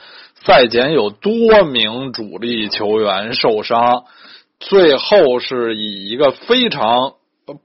[0.45, 4.03] 赛前有多名主力球员受伤，
[4.59, 7.13] 最后是以一个非常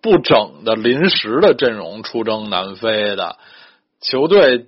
[0.00, 3.36] 不整的临时的阵容出征南非的
[4.00, 4.66] 球队。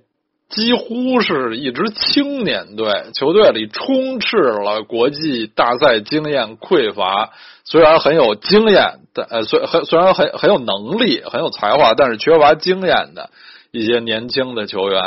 [0.49, 7.31] 几乎是一支青年队，球队里充斥了国际大赛经验匮乏，
[7.65, 13.29] 虽然很有经验的，呃，虽很虽然很很有能力、很有才华，但是缺乏经验的
[13.77, 15.01] 一些年轻的球员，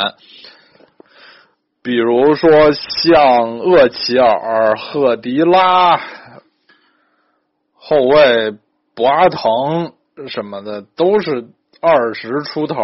[1.83, 6.01] 比如说像厄齐尔、赫迪拉、
[7.75, 8.55] 后卫
[8.95, 9.93] 博阿滕
[10.29, 11.49] 什么的，都是
[11.81, 12.77] 二十出头。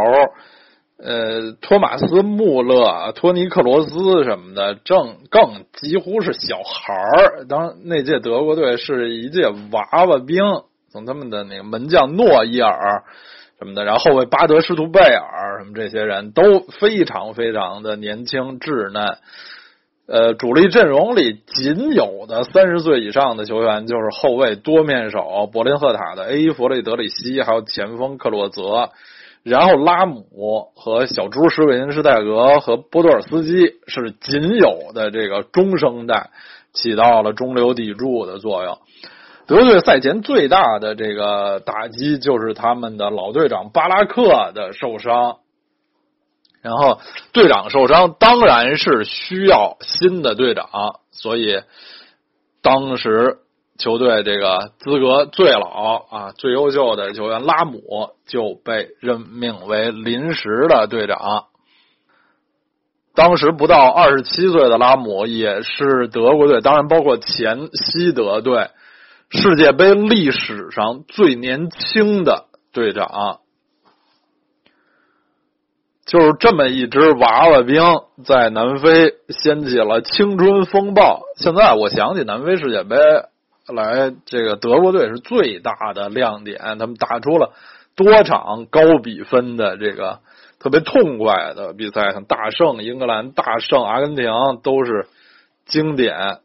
[0.99, 7.45] 呃，托马斯·穆勒、托尼·克罗斯什么的，正更几乎是小孩儿。
[7.47, 10.43] 当那届德国队是一届娃娃兵，
[10.91, 13.05] 从他们的那个门将诺伊尔
[13.59, 19.19] 什么的，然后后卫巴德施图贝尔什么这些人都非常非常的年轻稚嫩。
[20.07, 26.51] 呃，主力阵容里仅有的三十岁以上的球员就是后卫多面手柏林赫塔的 A.
[26.51, 28.91] 弗雷德里希，还有前锋克洛泽。
[29.43, 36.31] 然后拉姆和小猪施韦因施泰格和波多尔斯基是仅有的这个中生代，
[36.73, 38.79] 起到了中流砥柱的作用。
[39.47, 45.39] 德队赛前最大的这个打击就是他们的老队长巴拉克的受伤，
[46.63, 47.01] 然后
[47.33, 51.63] 队长受伤当然是需要新的队长，所以
[52.63, 53.39] 当时。
[53.79, 61.45] 球队这个资格最老啊、最优秀的球员拉姆就被任命为临时的队长。
[63.15, 68.71] 当时不到二十七岁的拉姆也是德国队，当然包括前西德队
[69.31, 73.41] 世界杯历史上最年轻的队长。
[76.05, 77.83] 就是这么一支娃娃兵
[78.25, 81.23] 在南非掀起了青春风暴。
[81.37, 82.97] 现在我想起南非世界杯。
[83.67, 87.53] 来，这个德国队是最大的亮点，他们打出了
[87.97, 90.21] 多场高比分的这个
[90.61, 94.31] 特别痛快的比赛，像大胜英格兰、大胜阿根廷
[94.63, 95.09] 都是
[95.65, 96.39] 经典。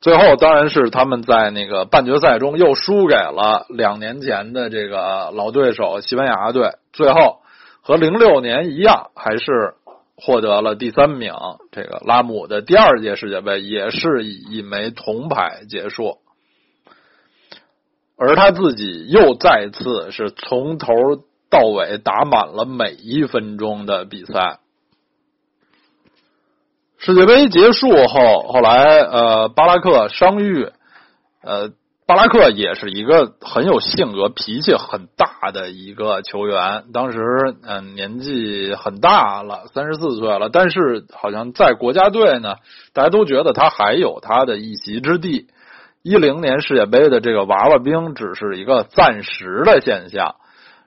[0.00, 7.40] 最后当然是他们在那个半决赛中又输给了两年前的这个老对手西班牙队，最后
[7.80, 9.74] 和零六年一样，还是
[10.14, 11.32] 获得了第三名。
[11.72, 16.18] 这个拉姆的第二届世界杯也是以一枚铜牌结束。
[18.18, 20.94] 而他自己又再次是从头
[21.50, 24.60] 到尾打满了每一分钟的比赛。
[27.06, 30.68] 世界杯结束后，后来呃巴拉克伤愈，
[31.40, 31.70] 呃
[32.04, 36.82] 巴拉克也是一个很有性格、脾气很大的一个球员。
[36.92, 37.20] 当时，
[37.62, 42.56] 嗯，年纪很大了，三十四岁了，但是好像在国家队呢，
[42.92, 45.46] 大家都觉得他还有他的一席之地。
[46.02, 50.34] 一零年世界杯的这个娃娃兵只是一个暂时的现象。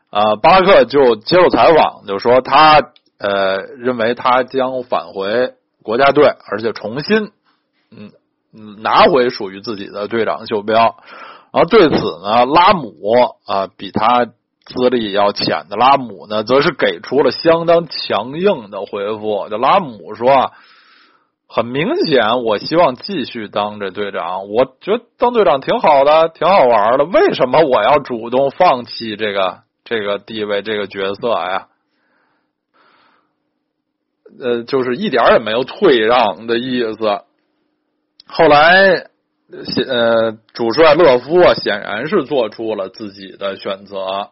[0.09, 2.81] 啊，巴拉克就接受采访，就说他
[3.19, 5.53] 呃认为他将返回
[5.83, 7.31] 国家队，而且重新
[7.91, 8.11] 嗯
[8.53, 10.97] 嗯拿回属于自己的队长袖标。
[11.51, 12.93] 然后对此呢，拉姆
[13.45, 19.49] 啊比他资历要浅的拉姆呢，则是给出了相当强硬的回复。
[19.49, 20.51] 就拉姆说，
[21.47, 27.05] 很明显，我希望继续当这队长，我觉得当队长挺好的，挺好玩的。
[27.05, 29.59] 为什么我要主动放弃这个？
[29.85, 31.65] 这个地位，这个角色呀，
[34.39, 37.21] 呃，就是一点也没有退让的意思。
[38.25, 39.07] 后来，
[39.87, 44.29] 呃，主帅勒夫显然是做出了自己的选择。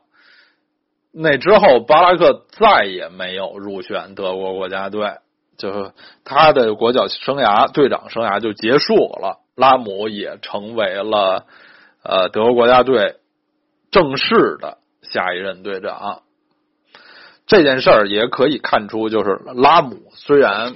[1.11, 5.17] 那之后，巴拉克再也没有入选德国国家队，
[5.57, 5.91] 就是
[6.23, 9.39] 他的国脚生涯、队长生涯就结束了。
[9.55, 11.45] 拉姆也成为了
[12.03, 13.15] 呃德国国家队
[13.91, 14.77] 正式的。
[15.03, 16.23] 下一任队长，
[17.47, 20.75] 这件事儿也可以看出，就是拉姆虽然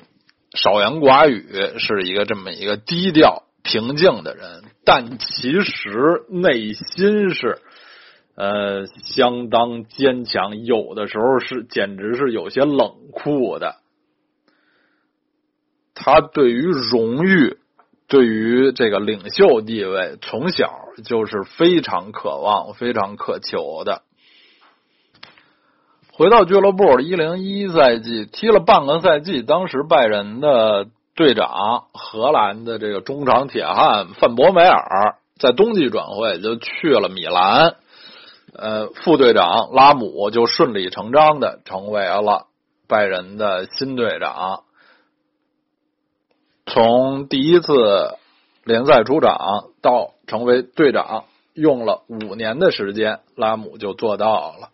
[0.54, 7.60] 少言寡语，是一个这么一个低调平静的人，但其实内心是
[8.36, 13.76] 呃相当坚强，有的时候是简直是有些冷酷的。
[15.94, 17.58] 他对于荣誉，
[18.08, 20.72] 对于这个领袖地位，从小
[21.04, 24.04] 就是非常渴望、非常渴求的。
[26.22, 37.74] 回到俱乐部，一零一赛季踢了半个赛季，当时拜仁的队长荷兰的这个中场铁汉范博梅尔在冬季转会就去了米兰，
[38.54, 42.46] 呃，副队长拉姆就顺理成章的成为了
[42.88, 44.62] 拜仁的新队长。
[46.68, 48.16] 从第一次
[48.64, 51.24] 联赛出场到成为队长，
[51.56, 54.70] 用了五年的时间，拉姆就做到了。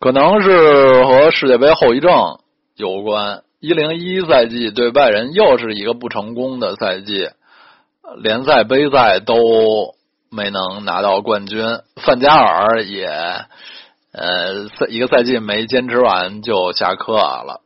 [0.00, 2.38] 可能是和世界杯后遗症
[2.74, 3.42] 有关。
[3.60, 7.28] 一零一赛季对拜仁又是一个不成功的赛季，
[8.16, 9.94] 联赛、杯赛都
[10.30, 11.62] 没能拿到冠军。
[11.96, 13.06] 范加尔也
[14.12, 17.60] 呃一个赛季没坚持完就下课了。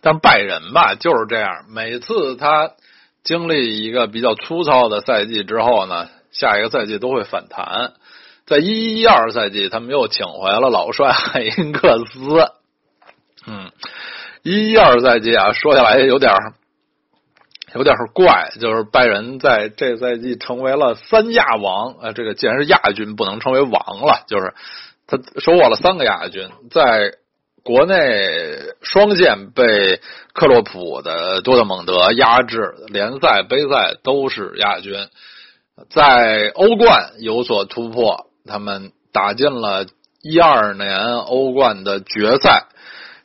[0.00, 2.70] 但拜仁吧就是这样，每次他
[3.22, 7.92] 经历一个比较粗糙的赛季之后呢，下一个赛季都会反弹。
[8.46, 12.52] 在一一一二赛季，他们又请回了老帅海因克斯。
[13.46, 13.72] 嗯，
[14.42, 16.30] 一一二赛季啊，说起来有点
[17.74, 22.12] 有点怪，就是拜仁在这赛季成为了三亚王啊。
[22.12, 24.52] 这个既然是亚军，不能称为王了，就是
[25.06, 27.14] 他收获了三个亚军，在
[27.62, 27.96] 国内
[28.82, 30.00] 双线被
[30.34, 35.08] 克洛普的多特蒙德压制，联赛、杯赛都是亚军，
[35.88, 38.26] 在欧冠有所突破。
[38.46, 39.86] 他们打进了
[40.22, 42.66] 一二年欧冠的决赛，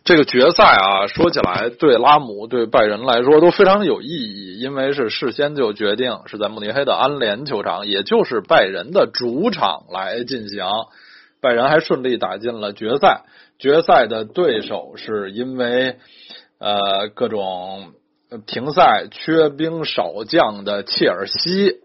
[0.06, 10.66] 这个决赛啊，说起来对拉姆对拜仁来说都非常有意义，因为是事先就决定是在慕尼黑的安联球场，也就是拜仁的主场来进行。
[11.42, 13.24] 拜仁还顺利打进了决赛，
[13.58, 15.98] 决赛的对手是因为
[16.60, 17.94] 呃各种
[18.46, 21.78] 停赛、缺兵少将的切尔西。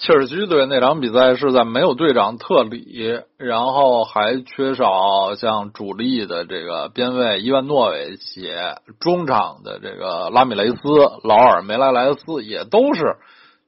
[0.00, 8.50] 切尔西队那场比赛是在没有队长特里，然后还缺少像主力的这个边卫伊万诺维奇，
[8.98, 10.78] 中场的这个拉米雷斯、
[11.22, 13.16] 劳尔梅莱莱斯也都是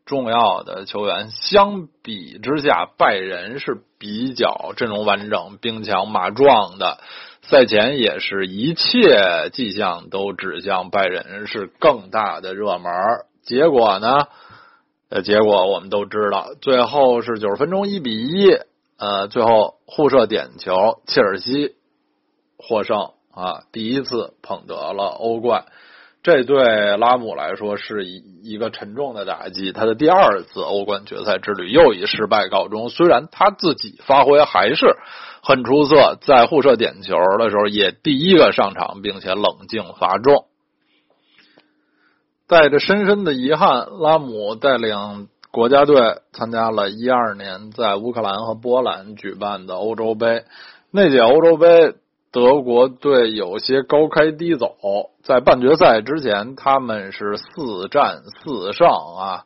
[0.06, 1.28] 重要的球员。
[1.30, 6.96] 相比之下，拜仁是比较阵容完整、兵强马壮的。
[7.42, 12.90] 赛前也是一切迹象都指向拜仁是更大的热门。
[13.42, 14.28] 结果呢？
[15.14, 18.48] 呃，结果我们都知道，最后是九十分钟一比一，
[18.96, 21.74] 呃，最后互射点球，切尔西
[22.56, 25.66] 获胜啊，第一次捧得了欧冠，
[26.22, 32.88] 这对拉姆来说是一一个沉重的打击，他的第二次欧冠决赛之旅又以失败告终。
[32.88, 34.96] 虽然他自己发挥还是
[35.42, 40.46] 很出色，在互射点球的时候也第一个上场，并且冷静罚中。
[42.52, 45.96] 带着深深的遗憾，拉姆带领国家队
[46.34, 50.44] 参加了一二年在乌克兰和波兰举办的欧洲杯。
[50.90, 51.94] 那届欧洲杯
[52.30, 54.76] 德国队有些高开低走，
[55.22, 59.44] 在半决赛之前，他们是四战四胜啊，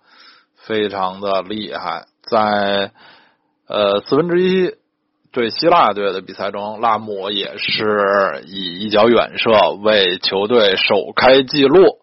[0.57, 2.07] 非常的厉害。
[2.23, 2.91] 在
[3.69, 4.75] 呃四分之一
[5.31, 11.99] 对希腊队的比赛中，拉姆也是以一脚远射为球队首开纪录。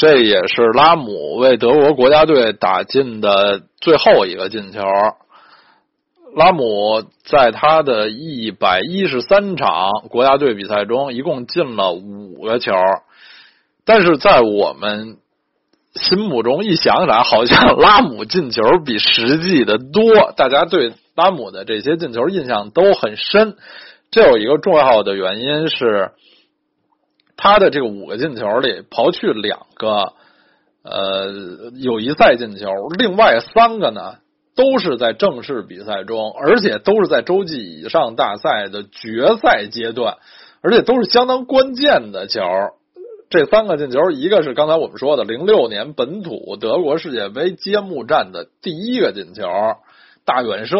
[0.00, 4.80] 这也是拉姆为德国国家队打进的最后一个进球。
[6.34, 12.72] 拉姆在他的一百一十三场国家队比赛中，一共进了五个球。
[13.84, 15.18] 但是在我们
[15.92, 20.32] 心目中，一想起来，好像拉姆进球比实际的多。
[20.34, 23.54] 大家对拉姆的这些进球印象都很深。
[24.10, 26.12] 这有一个重要的原因是。
[27.42, 30.12] 他的这个五个进球里，刨去两个
[30.82, 32.68] 呃友谊赛进球，
[32.98, 34.16] 另外三个呢
[34.54, 40.18] 都是在正式比赛中，而且都是在洲际以上大赛的决赛阶段，
[40.60, 42.42] 而且都是相当关键的球。
[43.30, 49.48] 这三个进球，一个是刚才我们说的零六年本土德国世界杯揭幕战的第一个进球，
[50.26, 50.76] 大远射。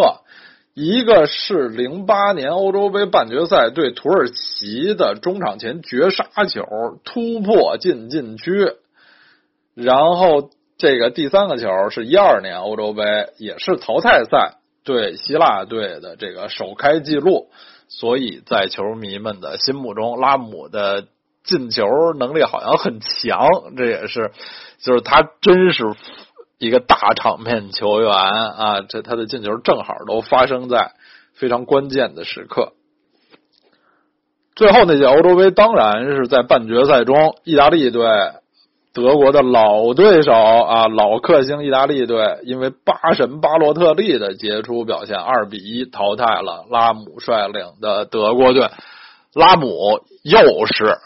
[0.74, 6.62] 一个是零八年欧洲杯半决赛对土耳其的中场前绝杀球
[7.04, 8.74] 突破进禁区，
[9.74, 13.02] 然后这个第三个球是一二年欧洲杯
[13.36, 17.48] 也是淘汰赛对希腊队的这个首开纪录，
[17.88, 21.08] 所以在球迷们的心目中，拉姆的
[21.42, 21.84] 进球
[22.18, 24.30] 能力好像很强，这也是
[24.78, 25.84] 就是他真是。
[26.60, 30.92] 一个大场面球员啊，这他的进球正好都发生在
[31.32, 32.74] 非常关键的时刻。
[34.54, 38.04] 最后那届欧洲杯当然是在半决赛中，意大利队
[38.92, 48.68] 德国的老对手啊，老克星意大利队，因为八神巴洛特利的杰出表现，二比一淘汰了拉姆率领的德国队。
[49.32, 50.98] 拉姆又是。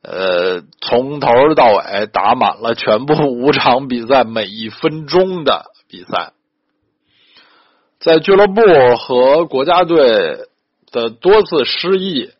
[0.00, 6.32] 呃，从头到尾打满了全部五场比赛，每一分钟的比赛，
[7.98, 8.62] 在俱乐部
[8.96, 10.46] 和国家队
[10.92, 12.30] 的多次失意，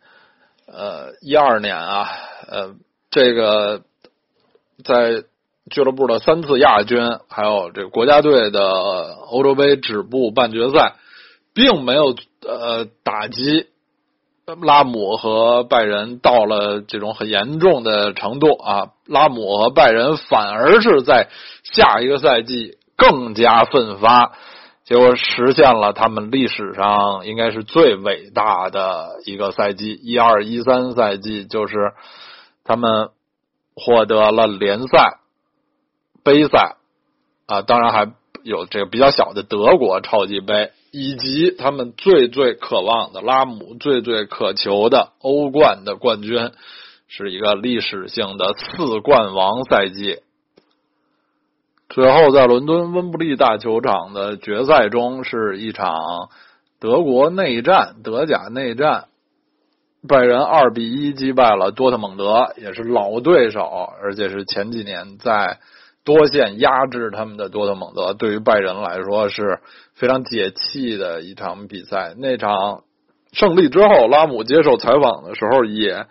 [0.66, 2.09] 呃，一二年啊，
[2.48, 2.74] 呃，
[3.11, 3.82] 这个
[4.84, 5.24] 在
[5.68, 8.61] 俱乐部的三次亚军，还有这个国家队的
[9.30, 10.94] 欧洲杯止步半决赛，
[11.54, 12.14] 并没有
[12.46, 13.68] 呃打击。
[14.55, 21.28] 拉姆和拜仁到了这种很严重的程度啊，拉姆和拜仁反而是在
[21.64, 24.32] 下一个赛季更加奋发，
[24.84, 31.92] 结果实现了他们历史上应该是最伟大的一个赛季，一二一三赛季就是
[32.64, 33.11] 他们
[33.74, 35.18] 获得了联赛、
[36.24, 36.76] 杯赛
[37.46, 40.72] 啊，当然还有这个比较小的德国超级杯。
[41.01, 46.51] 以及他们最最渴望的拉姆最最渴求的欧冠的冠军，
[47.07, 50.18] 是一个历史性的四冠王赛季。
[51.88, 56.30] 最后，在伦敦温布利大球场的决赛中，是一场
[56.80, 59.05] 德国内战、德甲内战，
[60.09, 63.61] 拜仁二比一击败了多特蒙德，也是老对手，
[64.03, 65.61] 而且是前几年在。
[66.09, 69.61] 多线压制他们的多特蒙德，对于拜仁来说是
[69.92, 72.14] 非常解气的一场比赛。
[72.16, 72.82] 那场
[73.34, 76.06] 胜利之后，拉姆接受采访的时候也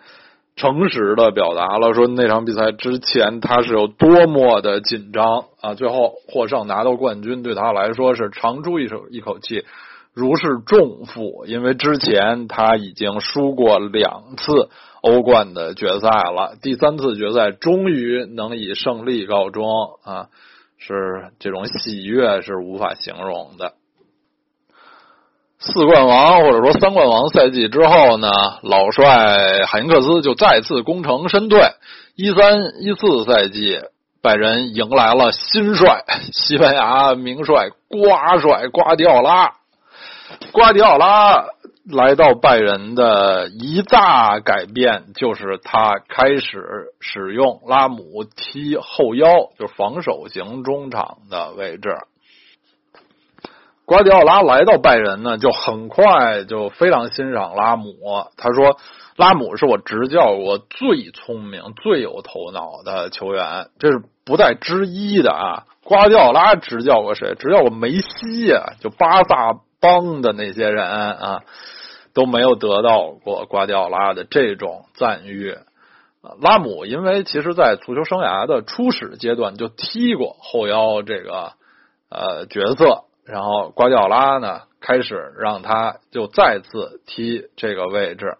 [0.54, 5.74] 诚实的表达了说，那场比赛之前他是有多么的紧张啊！
[5.74, 9.64] 最后获胜拿到冠军，对他来说是长出一手一口气，
[10.14, 14.68] 如释重负，因为之前他已经输过两次。
[15.02, 19.64] 欧冠的决赛了，第三次决赛终于能以胜利告终
[20.02, 20.26] 啊！
[20.80, 23.74] 是这种喜悦是无法形容的。
[25.58, 28.30] 四冠王或者说三冠王赛季之后呢，
[28.62, 31.60] 老帅海因克斯就再次功成身退。
[32.14, 33.80] 一三一四赛季，
[34.22, 39.54] 拜仁迎来了新帅， 西班牙名帅瓜帅瓜迪奥拉，
[40.52, 41.44] 瓜迪奥拉。
[41.90, 49.26] 来到拜仁的一大改变就是他开始使用拉姆踢后腰，
[49.58, 51.96] 就是防守型中场的位置。
[53.86, 57.94] 瓜迪奥拉来到拜仁呢，就很快就非常欣赏拉姆。
[58.36, 58.76] 他说
[59.16, 67.34] ：“拉姆是我执教过最聪明、最有头脑的球员，这是不带之一的啊。”瓜迪奥拉执教过谁？
[67.34, 71.40] 执教过梅西呀，就巴萨帮的那些人啊。
[72.14, 75.56] 都没有得到过瓜迪奥拉的这种赞誉。
[76.40, 81.52] 拉姆因为其实，在足球生涯的初始阶段就踢过后腰这个
[82.10, 88.36] 呃角色，然后瓜迪奥拉呢开始让他就再次踢这个位置。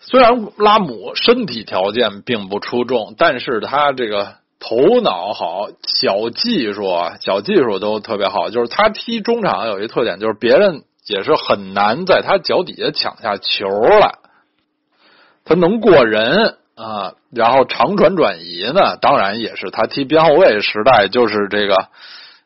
[0.00, 8.50] 虽然拉姆身体条件并不出众，但是他这个头脑好，小技术啊，小技术都特别好。
[8.50, 14.18] 就是他踢中场有一特点，就是别人也是很难在他脚底下抢下球来。
[15.44, 21.88] 他能过人啊，然后长传转移呢，当然也是他踢边后卫时代就是这个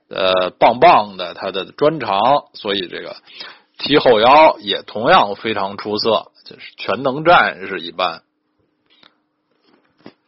[0.09, 2.19] 呃棒棒的他的专长，
[2.55, 3.17] 所以这个
[3.79, 6.31] 踢后腰也同样非常出色。
[6.45, 8.21] 就是全能战士一般。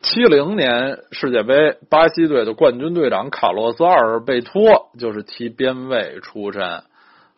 [0.00, 6.84] 七零年世界杯，巴西队的冠军队长卡洛斯·阿尔贝托就是踢边卫出身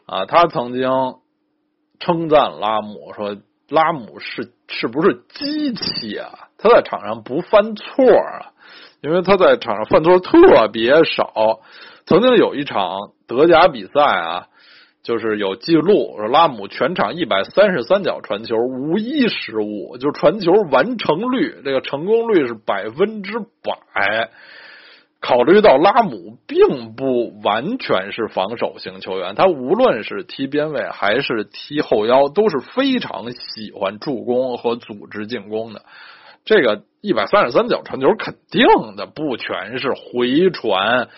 [0.09, 0.27] 啊。
[0.27, 0.91] 他曾经
[2.01, 3.37] 称赞拉姆说
[3.71, 6.49] ：“拉姆是是不是机器啊？
[6.59, 8.51] 他在场上不犯错啊，
[9.03, 11.61] 因为他在场上犯错特别少。
[12.07, 14.49] 曾经有一场德甲比赛啊。”
[15.01, 24.29] 就是有记录，说拉姆全场一百三十三脚传球，无一失误，就传球完成率，这个成功率是百分之百。
[25.21, 35.83] 考虑到拉姆并不完全是防守型球员，他无论是踢边卫还是踢后腰，都是非常喜欢助攻和组织进攻的。
[36.45, 38.67] 这个一百三十三脚传球，肯定
[38.97, 41.09] 的不全是回传。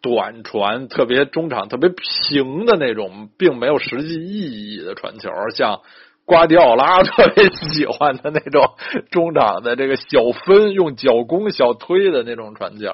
[0.00, 5.80] 短传特别中场特别平的那种，并没有实际意义的传球，像
[6.28, 8.74] 瓜迪奥拉特别喜欢的那种
[9.10, 12.92] 中场的这个小分用脚攻小推的那种传球，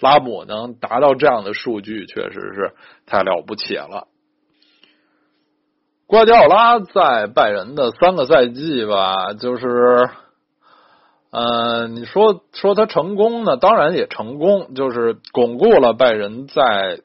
[0.00, 2.72] 拉姆能达到这样的数据，确实是
[3.04, 4.08] 太了不起了。
[6.06, 10.08] 瓜迪奥拉在拜仁的三个赛季吧，就是。
[11.32, 13.56] 呃，你说说他成功呢？
[13.56, 17.02] 当然也成功，就是巩固了拜仁在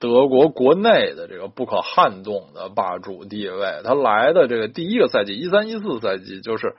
[0.00, 3.82] 德国国内的这个不可撼动的霸主地位。
[3.84, 6.74] 他来的这个第一个赛季，一三一四赛季，就是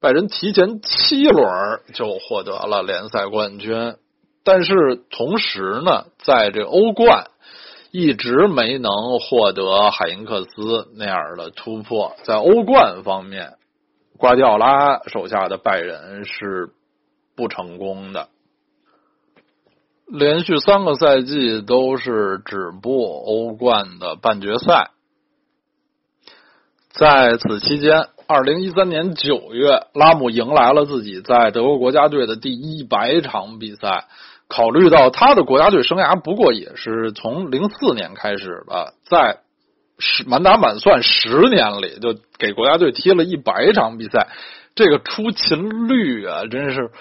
[0.00, 1.46] 拜仁提前七轮
[1.94, 3.94] 就获得了联赛冠军，
[4.42, 7.26] 但是同时呢，在这欧冠
[7.90, 13.54] 一直没能获得海因克斯那样的突破，在欧冠方面。
[14.16, 16.70] 瓜迪奥拉手下的拜仁是
[17.36, 18.28] 不成功的，
[20.10, 24.90] 连续三个赛季都是止步欧冠的半决赛。
[26.90, 34.06] 在此期间，二零一三年九月，拉姆迎来了自己在德国国家队的第一百场比赛。
[34.48, 39.40] 考虑到他的国家队生涯不过也是从零四年开始的，在。
[40.00, 44.28] 十满打满算十年里，就给国家队踢了一百场比赛，
[44.76, 46.92] 这个出勤率啊，真是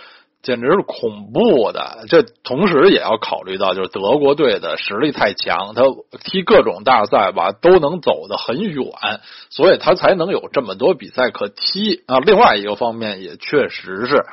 [0.48, 2.06] 简直是恐怖的。
[2.08, 5.84] 这同时也要考虑到，就是德国队的实力太强，他
[6.24, 8.86] 踢各种大赛吧都能走得很远，
[9.50, 12.20] 所以他才能有这么多比赛可踢啊。
[12.20, 14.26] 另外一个方面，也确实是。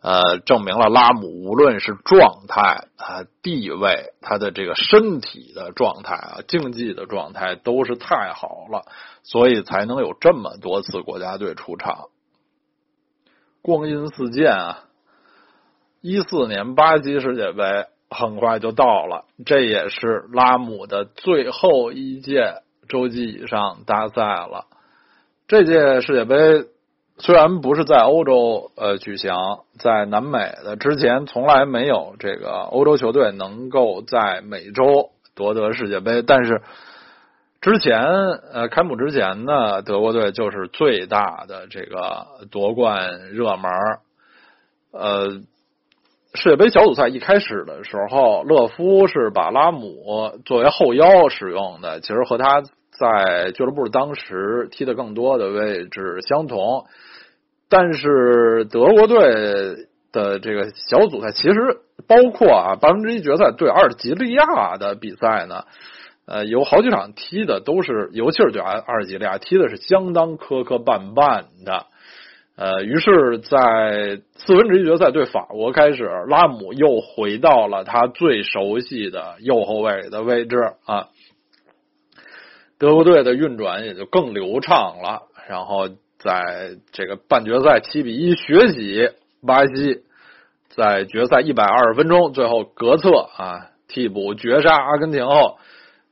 [0.00, 8.84] 呃，证明了拉姆无论是状态啊、地位，他的这个身体的状态啊、竞技的状态都是太好了，
[9.24, 12.10] 所以才能有这么多次国家队出场。
[13.60, 14.84] 光阴似箭啊，
[16.00, 24.66] 一四年巴西世界杯很快就到了，这也是拉姆的最后一届洲际以上大赛了。
[25.46, 26.66] 这届世界杯。
[27.20, 29.34] 虽然不是在欧洲呃举行，
[29.80, 36.62] 在南美的之前从来没有这个欧洲球队能够在美洲夺得世界杯，但是
[37.60, 43.68] 之前呃开幕之前呢，德国队就是最大的这个夺冠热门。
[44.92, 45.40] 呃，
[46.40, 52.62] 世界杯小组赛一开始的时候，勒夫是把拉姆作为后腰使用的，其实和他
[52.92, 56.84] 在俱乐部当时踢的更多的位置相同。
[57.68, 65.64] 但是德国队的这个小组赛，其实包括啊八分之一决赛对阿尔及利亚的比赛呢，
[66.24, 71.86] 呃，有好几场踢的都是，尤其是对阿阿尔及利亚踢的是相当磕磕绊绊的，
[72.58, 81.08] 呃，于是，在四分之一决赛对法国开始，拉姆又回到了他最熟悉的右后卫的位置啊，
[82.78, 85.88] 德国队的运转也就更流畅了，然后。
[86.20, 89.08] 在这个半决赛七比一血洗
[89.46, 90.02] 巴西，
[90.68, 95.58] 在决赛一百二十分钟最后格策啊替补绝杀阿根廷后，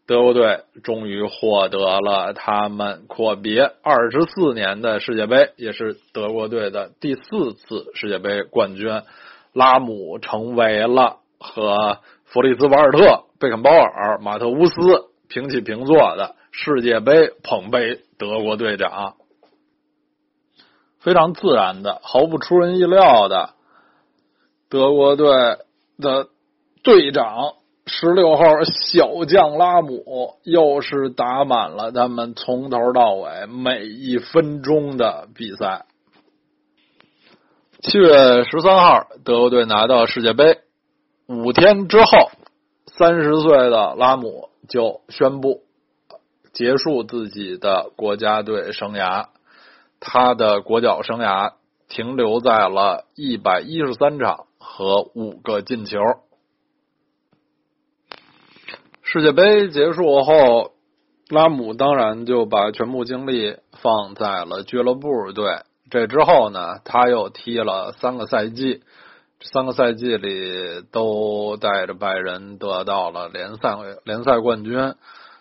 [0.07, 9.03] 德国队终于获得了他们阔别二十四年的世界杯，也是德国队的第四次世界杯冠军。
[9.53, 14.75] 拉姆成为了和弗里斯瓦尔特、贝肯鲍尔、马特乌斯
[15.29, 19.17] 平起平坐的世界杯捧杯德国队长，
[21.01, 23.55] 非常自然的、毫不出人意料的，
[24.69, 25.27] 德国队
[25.99, 26.29] 的
[26.85, 27.55] 队长。
[27.89, 35.87] 十六号小将拉姆又是打满了他们从头到尾每一分钟的比赛。
[37.81, 40.59] 七月十三号，德国队拿到世界杯。
[41.29, 42.31] 五天之后，
[42.87, 45.63] 三十岁的拉姆就宣布
[46.53, 49.27] 结束自己的国家队生涯。
[50.01, 51.53] 他的国脚生涯
[51.89, 56.01] 停留在了一百一十三场和五个进球。
[59.09, 60.73] 世界杯结束后，
[61.29, 65.61] 拉姆当然就把全部精力放在了俱乐部队。
[65.89, 68.83] 这之后呢，他又踢了三个赛季，
[69.41, 74.97] 三个赛季里都带着拜仁得到了联赛联赛冠军，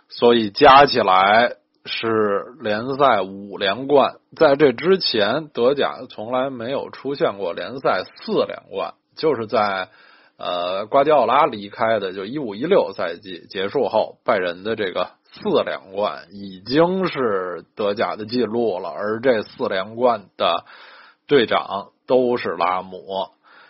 [0.09, 1.55] 所以加起来
[1.85, 4.17] 是联赛五连冠。
[4.35, 9.89] 在这之前，德甲从来没有出现过联赛四连冠，就是在。
[10.37, 18.89] 呃，瓜迪奥拉离开的就一五一六赛季结束后，拜仁的这个四连冠已经是德甲的记录了。
[18.89, 20.65] 而这四连冠的
[21.25, 23.29] 队长都是拉姆。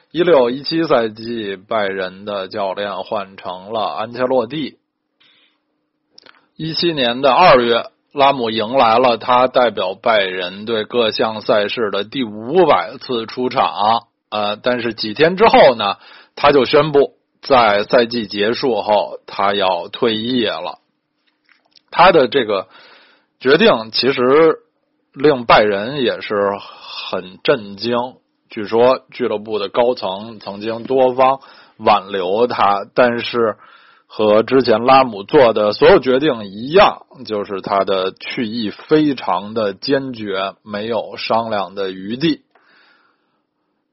[0.10, 4.80] 一六一七赛季，拜仁的教练换成了安切洛蒂。
[6.56, 14.08] 一七年的二月，拉姆迎来了他代表拜仁队各项赛事的第五百次出场。
[14.32, 15.98] 呃，但是几天之后呢？
[16.36, 20.80] 他就宣布，在赛季结束后，他要退役了。
[21.92, 22.68] 他的这个
[23.40, 24.60] 决定其实
[25.14, 27.96] 令拜仁也是很震惊。
[28.50, 31.40] 据说俱乐部的高层曾经多方
[31.78, 33.56] 挽留他，但是
[34.06, 42.44] 和之前拉姆做的所有决定一样，就是他的去意非常的坚决，没有商量的余地。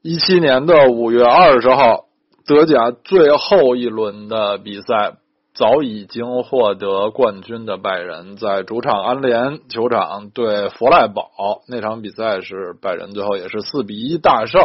[0.01, 2.05] 一七年的五月二十号。
[2.45, 5.15] 德甲最后一轮的比赛，
[5.53, 14.61] 早已经获得冠军的拜仁在主场安联球场对弗赖堡那场比赛是拜仁最后也是四比一大胜。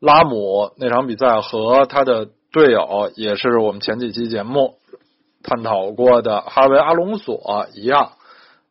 [0.00, 4.74] 拉姆那场比赛和他的队友也是我们前几期节目
[5.44, 8.14] 探讨过的哈维阿隆索一样，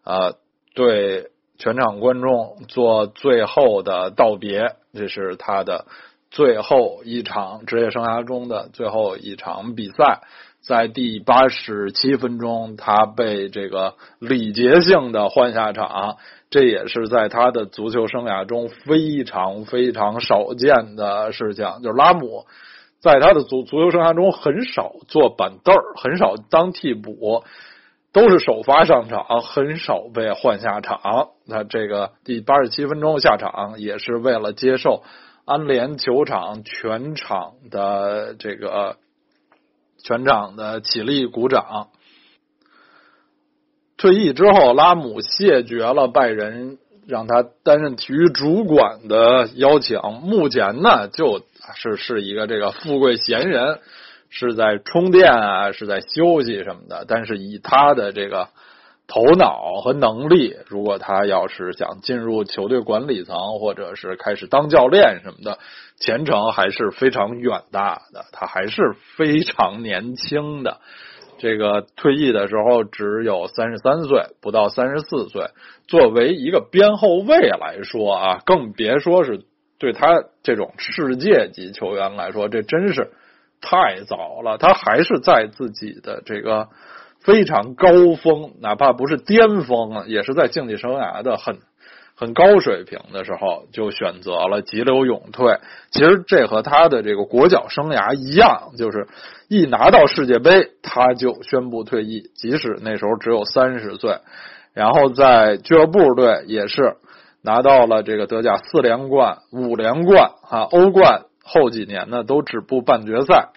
[0.04, 0.34] 呃，
[0.74, 5.86] 对全场观众做最后的道别，这是他的。
[6.32, 10.22] 最后一场职业生涯中的最后一场比赛，
[10.62, 16.18] 在第八十七分钟，他被这个礼节性的换下场，
[16.52, 21.66] 这也是在他的足球生涯中非常非常少见的事情。
[21.82, 22.46] 就是拉姆
[23.00, 27.44] 在他的足足球生涯中很少坐板凳，很少当替补，
[28.14, 31.30] 都是首发上场，很少被换下场。
[31.48, 35.02] 那这个第八十七分钟下场，也是为了接受。
[35.50, 38.98] 安联球场全场的这个
[39.98, 41.88] 全场的起立鼓掌。
[43.98, 46.78] 退役之后，拉姆谢绝了拜仁
[47.08, 50.00] 让他担任体育主管的邀请。
[50.22, 51.44] 目前呢，就
[51.74, 53.80] 是是一个这个富贵闲人，
[54.30, 57.06] 是在充电啊，是在休息什么的。
[57.08, 58.50] 但是以他的这个。
[59.12, 65.58] 头脑和能力，如果他要是想进入球队管理层，或者是开始当教练什么的，
[66.00, 68.26] 前程还是非常远大的。
[68.32, 70.78] 他还是非常年轻的，
[71.40, 75.48] 这个退役的时候只有三十三岁，不到三十四岁。
[75.88, 79.44] 作为一个边后卫来说啊，更别说是
[79.80, 83.10] 对他这种世界级球员来说，这真是
[83.60, 84.60] 太早了。
[84.60, 86.70] 他还是在自己的这个。
[87.22, 87.88] 非常高
[88.22, 91.60] 峰，哪怕不是巅峰啊，也是在竞技生涯的很
[92.16, 95.58] 很高水平的时候，就选择了急流勇退。
[95.92, 99.08] 其实这和他的这个国脚生涯一样，就是
[99.48, 104.18] 一拿到世界杯，他就宣布退役，即使那时候只有三十岁。
[104.74, 106.96] 然后在俱乐部队也是
[107.42, 113.50] 拿到了这个德甲四连冠、五连冠啊，欧冠后几年呢都止步半决赛。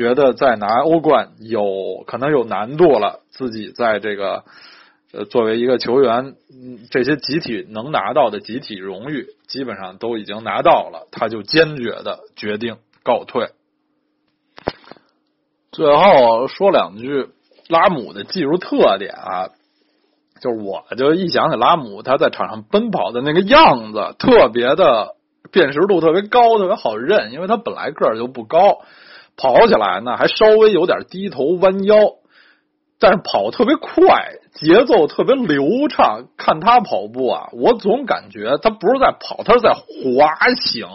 [0.00, 4.44] 觉得再拿欧冠有可能有难度了，自己在这个
[5.12, 6.36] 呃作为一个球员，
[6.90, 13.50] 这些集体能拿到的集体荣誉基本上都已经拿到了，他就坚决的决定告退。
[15.70, 17.28] 最后说两句
[17.68, 19.48] 拉姆的技术特点啊，
[20.40, 25.14] 就是我就一想起拉姆他在场上奔跑的那个样子，特别的
[25.52, 28.78] 辨识度特别高，特别好认，因为他本来个儿就不高。
[29.40, 31.96] 跑起来呢还稍微有点低头弯腰，
[32.98, 36.26] 但是跑特别快，节奏特别流畅。
[36.36, 40.88] 看他跑步啊，我总感觉他不是在跑，他是在滑行，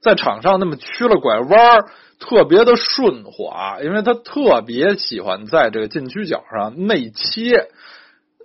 [0.00, 1.84] 在场上那么曲了拐弯
[2.18, 7.68] 特别的顺滑，因为他特别喜欢在这个禁区角上内切。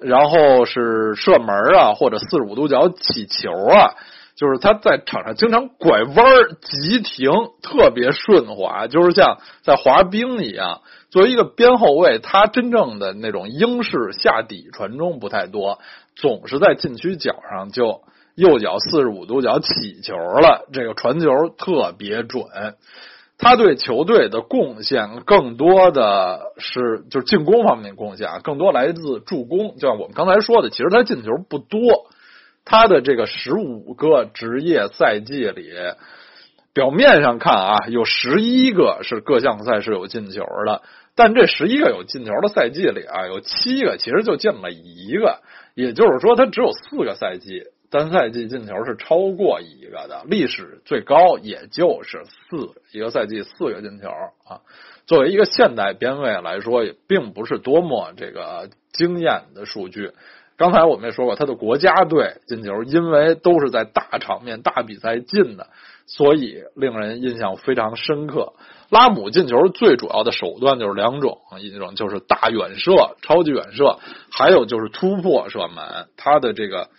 [0.02, 3.96] 然后是射门啊，或者四十五度角起球啊，
[4.36, 6.26] 就是他在场上经常拐弯
[6.62, 7.32] 急停，
[7.62, 10.82] 特别顺滑，就是像在滑冰一样。
[11.10, 15.80] 作为一个边后卫，他真正的那种英式下底传中不太多，
[16.16, 18.02] 总是在禁区角上就
[18.36, 22.46] 右脚四十五度角起球了，这个传球特别准。
[23.38, 29.76] 他对球队的贡献更多的是就是进攻方面的贡献啊，更多来自助攻。
[29.76, 31.80] 就像我们刚才说的，其实他进球不多，
[32.66, 35.72] 他的这个十五个职业赛季里，
[36.74, 40.82] 表面上看啊，有十一个是各项赛事有进球的，
[41.16, 45.42] 但这十一个有进球的赛季里啊，有七个其实就进了一个，
[45.76, 47.64] 也就是说，他只有四个赛季。
[47.92, 54.62] 单赛季进球是超过一个的，历史最高也就是四一个赛季四个进球啊。
[55.06, 60.14] 作为一个现代边卫来说，也并不是多么这个惊艳的数据。
[60.58, 65.68] 刚才我们也说过，他的国家队进球，因为都是在大场面、大比赛进的，
[66.06, 68.54] 所以令人印象非常深刻。
[68.90, 74.00] 拉姆进球最主要的手段就是两种，一种就是大远射、超级远射，
[74.32, 76.08] 还有就是突破射门。
[76.18, 76.90] 他的这个。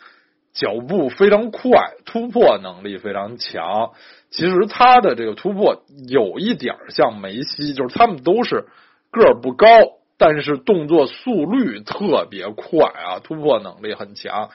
[0.56, 3.90] 脚步非常快，突破能力非常强。
[4.30, 8.64] 其实他的这个突破有一点像梅西，就是他们都是
[9.10, 9.66] 个儿不高，
[10.16, 14.50] 但是动作速率特别快啊，突破能力很强。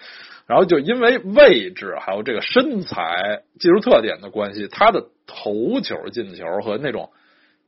[0.47, 7.11] 然后就因为位置还有这个身材技术特点的关系，他的头球进球和那种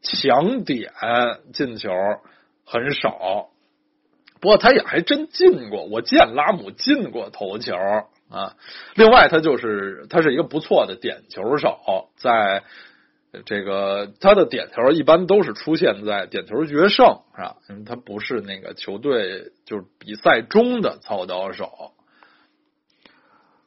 [0.01, 0.91] 强点
[1.53, 1.91] 进球
[2.65, 3.49] 很少。
[4.39, 7.75] 不过他也还真进过，我见拉姆进过头球。
[8.31, 8.55] 啊，
[8.95, 12.63] 另外他就是他是一个不错的点球手，在
[13.45, 17.19] 这个他的点球一般都是出现在点球决胜
[17.65, 21.69] 是因为他不是那个球队就是比赛中的操刀手。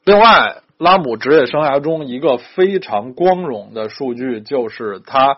[0.03, 5.37] 另外，拉姆职业生涯中一个非常光荣的数据就是他。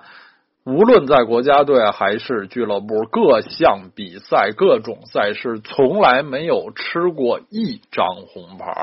[0.66, 8.74] 无论在国家队还是俱乐部，各项比赛、各种赛事，从来没有吃过一张红牌。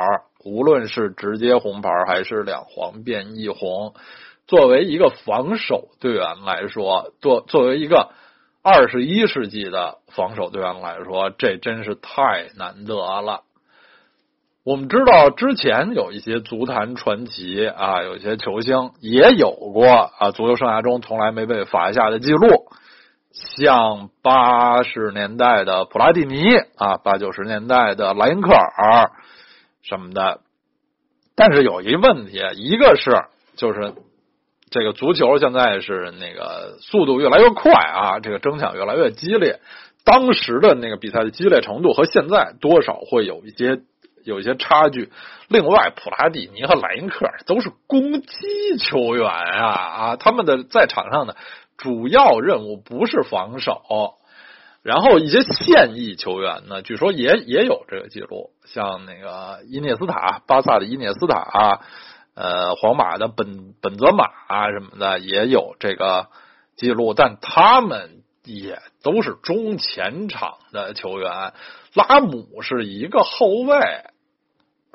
[0.46, 3.92] 无论是直接红牌还是两黄变一红，
[4.46, 8.10] 作为一个防守队员来说，作作为一个
[8.62, 13.42] 二十一世纪的防守队员来说，这真是太难得了。
[14.64, 22.66] 我们知道之前有一些足坛传奇啊，有些球星也有过啊，足球生涯中从来没被罚下的记录，
[23.32, 29.10] 像八十年代的普拉蒂尼啊，八九十年代的莱因克尔
[29.82, 30.40] 什么的。
[31.34, 33.10] 但是有一问题，一个是
[33.56, 33.92] 就是
[34.70, 39.60] 这个足球现在是那个速度越来越快啊，这个争抢越来越激烈，
[40.04, 43.82] 当时的那个比赛的激烈程度和现在多少会有一些。
[44.26, 45.12] 有一些差距。
[45.48, 50.16] 另外，普拉蒂尼和莱因克都是攻击球员啊啊！
[50.16, 51.36] 他们的在场上的
[51.76, 53.82] 主要任务不是防守。
[54.82, 61.80] 然后一些现役球员呢，据说也也有这个记录，像那个伊涅斯塔，巴萨的伊涅斯塔啊，
[62.34, 66.28] 呃，皇马的本本泽马啊什么的也有这个
[66.76, 71.52] 记录，但他们也都是中前场的球员。
[71.94, 73.76] 拉姆是一个后卫。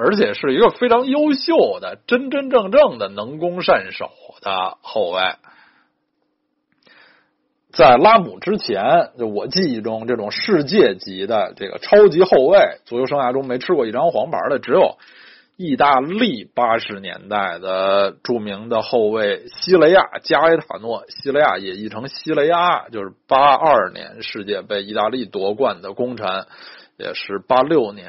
[0.02, 4.10] 而且是一个非常优秀的、真真正正的能攻善守
[4.40, 5.22] 的后卫。
[7.74, 14.98] 在拉姆之前，就我记忆中，这种世界级的这个超级后卫，足球生涯中没吃过一张黄牌的，只有
[15.62, 21.04] 意大利八十年代的著名的后卫西雷亚加埃塔诺。
[21.10, 26.46] 西雷亚也译成西雷亚，就是八二年世界杯意大利夺冠的功臣。
[26.98, 28.08] 也是八六年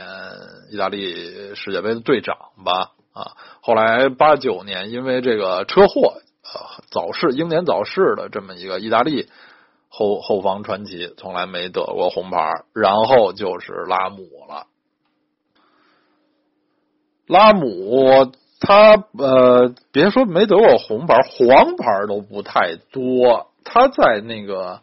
[0.71, 9.29] 意大利世界杯的队长吧啊，后来八九年因为这个车祸啊早逝英年早逝的这么一个意大利
[9.89, 14.67] 后后防传奇，从来没得过红牌，然后就是拉姆了。
[17.31, 24.81] 拉姆他呃别说没得过红牌，黄牌都不太多，他在那个。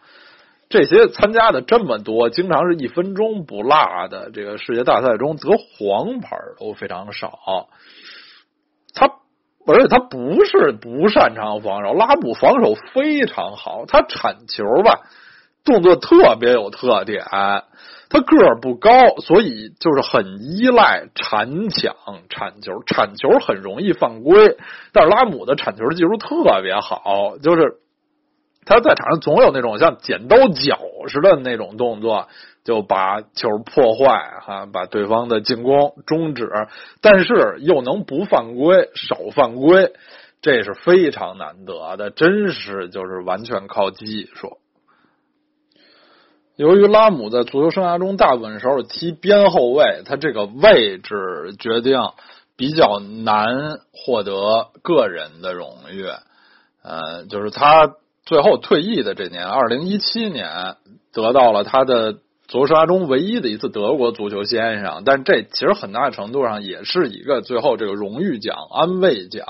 [0.70, 7.70] 这些参加的这么多，经常是一分钟不落的这个世界大赛中得黄牌都非常少。
[8.94, 9.10] 他
[9.66, 15.04] 而且他不是不擅长防守，拉姆防守非常好，他铲球吧，
[15.64, 17.24] 动作特别有特点。
[18.10, 21.96] 他个儿不高，所以就是很依赖铲抢、
[22.30, 24.58] 铲球，铲球很容易犯规。
[24.94, 27.80] 但是拉姆的铲球技术特别好，就是
[28.66, 30.80] 他在场上总有那种像剪刀脚
[31.10, 32.28] 似的那种动作，
[32.64, 36.50] 就把球破坏哈，把对方的进攻终止。
[37.02, 39.94] 但是又能不犯规，少犯规，
[40.42, 44.60] 这是非常难得的，真是就是完全靠技术。
[46.58, 52.00] 由于拉姆在足球生涯中大部分时候踢边后卫，他这个位置决定
[52.56, 56.08] 比较难获得个人的荣誉。
[56.84, 57.94] 呃，就是他
[58.26, 60.78] 最后退役的这年，二零一七年
[61.14, 62.14] 得到了他的
[62.48, 69.46] 足球生涯中唯一的一次德国足球先生，但这其实很大程度上也是一个最后这个荣誉奖、安慰奖。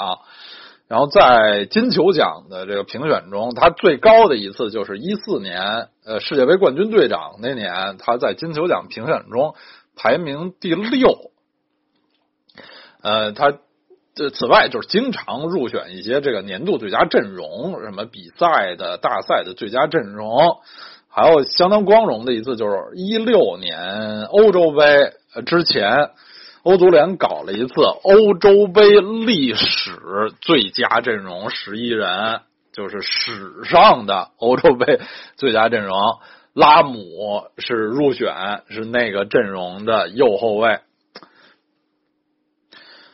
[0.88, 9.54] 然后在金球奖的这个评选中，他最高的一次就是一四年，呃，世界杯冠军队长那年，他在金球奖评选中
[9.98, 11.32] 排名第六。
[13.02, 13.54] 呃，他
[14.16, 20.38] 这此外就是经常入选一些这个年度最佳阵容，什么比赛的大赛的最佳阵容，
[21.10, 25.12] 还有相当光荣的一次就是一六年欧洲杯
[25.46, 26.12] 之前。
[26.68, 32.42] 欧足联搞了一次欧洲杯历史最佳阵容十一人，
[32.74, 35.00] 就是史上的欧洲杯
[35.38, 35.98] 最佳阵容。
[36.54, 40.80] 拉姆是入选，是那个阵容的右后卫。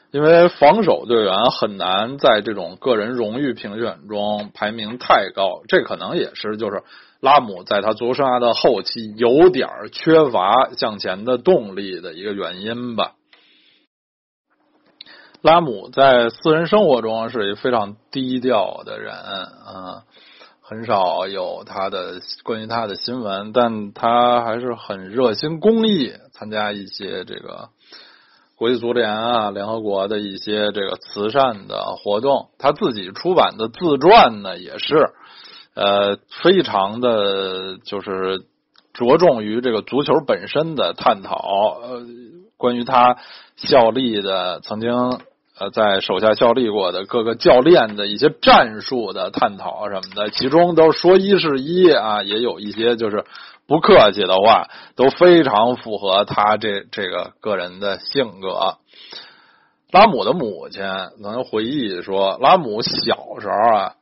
[0.10, 6.82] 因为防守队员很难在这种个人荣誉评选中排名太高，这可能也是就是
[7.20, 13.12] 拉姆在他足球生涯的后期有点缺乏向前的动力的一个原因吧。
[15.44, 20.04] 拉姆在私人生活中是一个非常低调的人啊，
[20.62, 27.68] 很少有他的关于他的新闻，但他还是很热心公益，参加一些这个
[28.56, 32.52] 国际足联啊、联合国的一些这个慈善的活动。
[32.58, 35.10] 他自己出版的自传呢，也是
[35.76, 38.46] 呃非常的，就是
[38.94, 42.02] 着重于这个足球本身的探讨，呃，
[42.56, 43.18] 关于他
[43.58, 44.89] 效力的曾经。
[45.56, 53.24] 呃，在手下效力过的各个教练的一些战术的探讨什么的，其中都说一是一啊，也有一些就是
[53.68, 58.78] 不客气的话，都非常符合他这这个个人的性格。
[59.91, 60.82] 拉姆的母亲
[61.20, 63.93] 能回忆说，拉姆小时候啊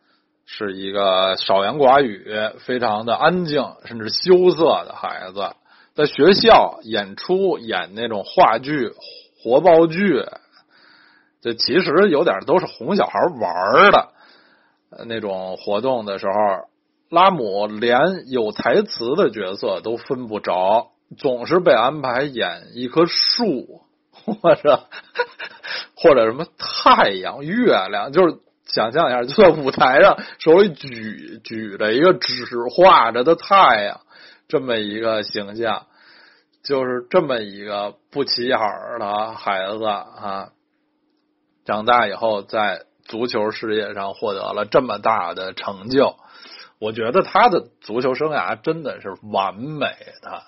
[0.45, 5.53] 是一个少言寡语、非常的安静甚至羞涩的孩子，
[5.95, 8.93] 在学校演出演那种话剧、
[9.43, 10.23] 活报剧。
[11.41, 14.09] 这其实有点都是哄小孩玩的
[15.05, 16.33] 那种活动的时候，
[17.09, 23.81] 拉姆连有台词的角色都分不着，总是被安排演一棵树，
[24.11, 24.83] 或者
[25.95, 34.01] 或者什么太阳、月亮，就是想象一下，就在舞台上手里举举着一个纸画着的太阳，
[34.47, 35.87] 这么一个形象，
[36.63, 38.59] 就是这么一个不起眼
[38.99, 40.49] 的孩子啊。
[41.65, 46.15] 长大以后，在足球事业上获得了这么大的成就，
[46.79, 49.87] 我觉得他的足球生涯真的是完美
[50.21, 50.43] 的。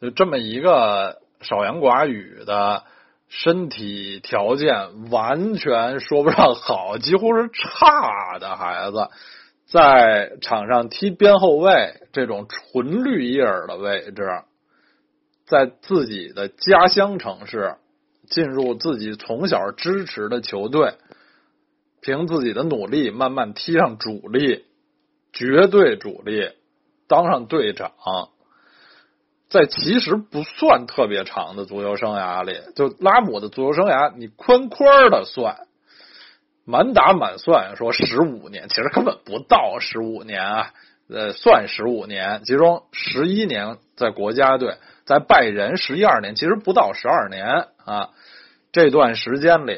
[0.00, 2.84] 就这么一个少言寡语的，
[3.28, 9.08] 身体条件完全说不上好，几乎是差的孩子，
[9.66, 14.42] 在场上踢边后卫这种纯绿叶的位置，
[15.44, 17.76] 在自己的家乡城市。
[18.30, 20.94] 进入自己从小支持的球队，
[22.00, 24.64] 凭自己的努力慢慢踢上主力，
[25.32, 26.52] 绝对主力，
[27.08, 27.92] 当上队长，
[29.48, 35.66] 在其实不算特别长的足球生涯里，就拉姆的足球生涯，你宽宽的算，
[36.64, 40.72] 满打满算说十五年，其实根本不到十五年啊，
[41.08, 44.76] 呃，算十五年，其中十一年在国家队，
[45.10, 48.10] 在拜仁十一二年，其实不到十二年啊。
[48.70, 49.76] 这段时间里，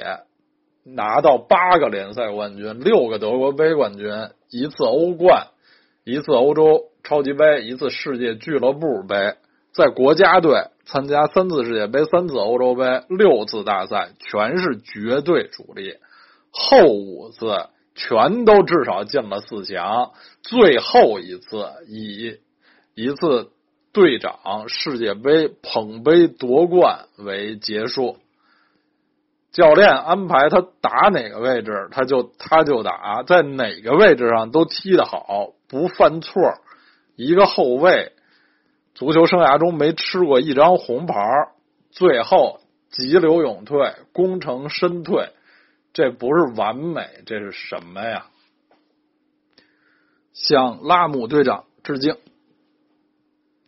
[0.84, 4.10] 拿到八个联赛冠军，六个德国杯冠军，
[4.50, 5.46] 一次欧冠，
[6.04, 9.36] 一次欧洲超级杯，一次世界俱乐部杯，
[9.72, 15.94] 在国家队参加三次世界杯，三次欧洲杯，六次大赛，全是绝对主力。
[16.50, 20.10] 后五次全都至少进了四强，
[20.42, 22.36] 最后一次以
[22.94, 23.51] 一次
[23.92, 28.18] 队长世界杯捧杯夺冠为结束。
[29.50, 36.40] 教练安排他打哪个位置，他就他就打，在哪个位置上都踢得好，不犯错。
[37.16, 38.12] 一个后卫，
[38.94, 41.14] 足球生涯中没吃过一张红牌，
[41.90, 45.28] 最后急流勇退，功成身退，
[45.92, 48.24] 这不是完美，这是什么呀？
[50.32, 52.16] 向拉姆队长致敬。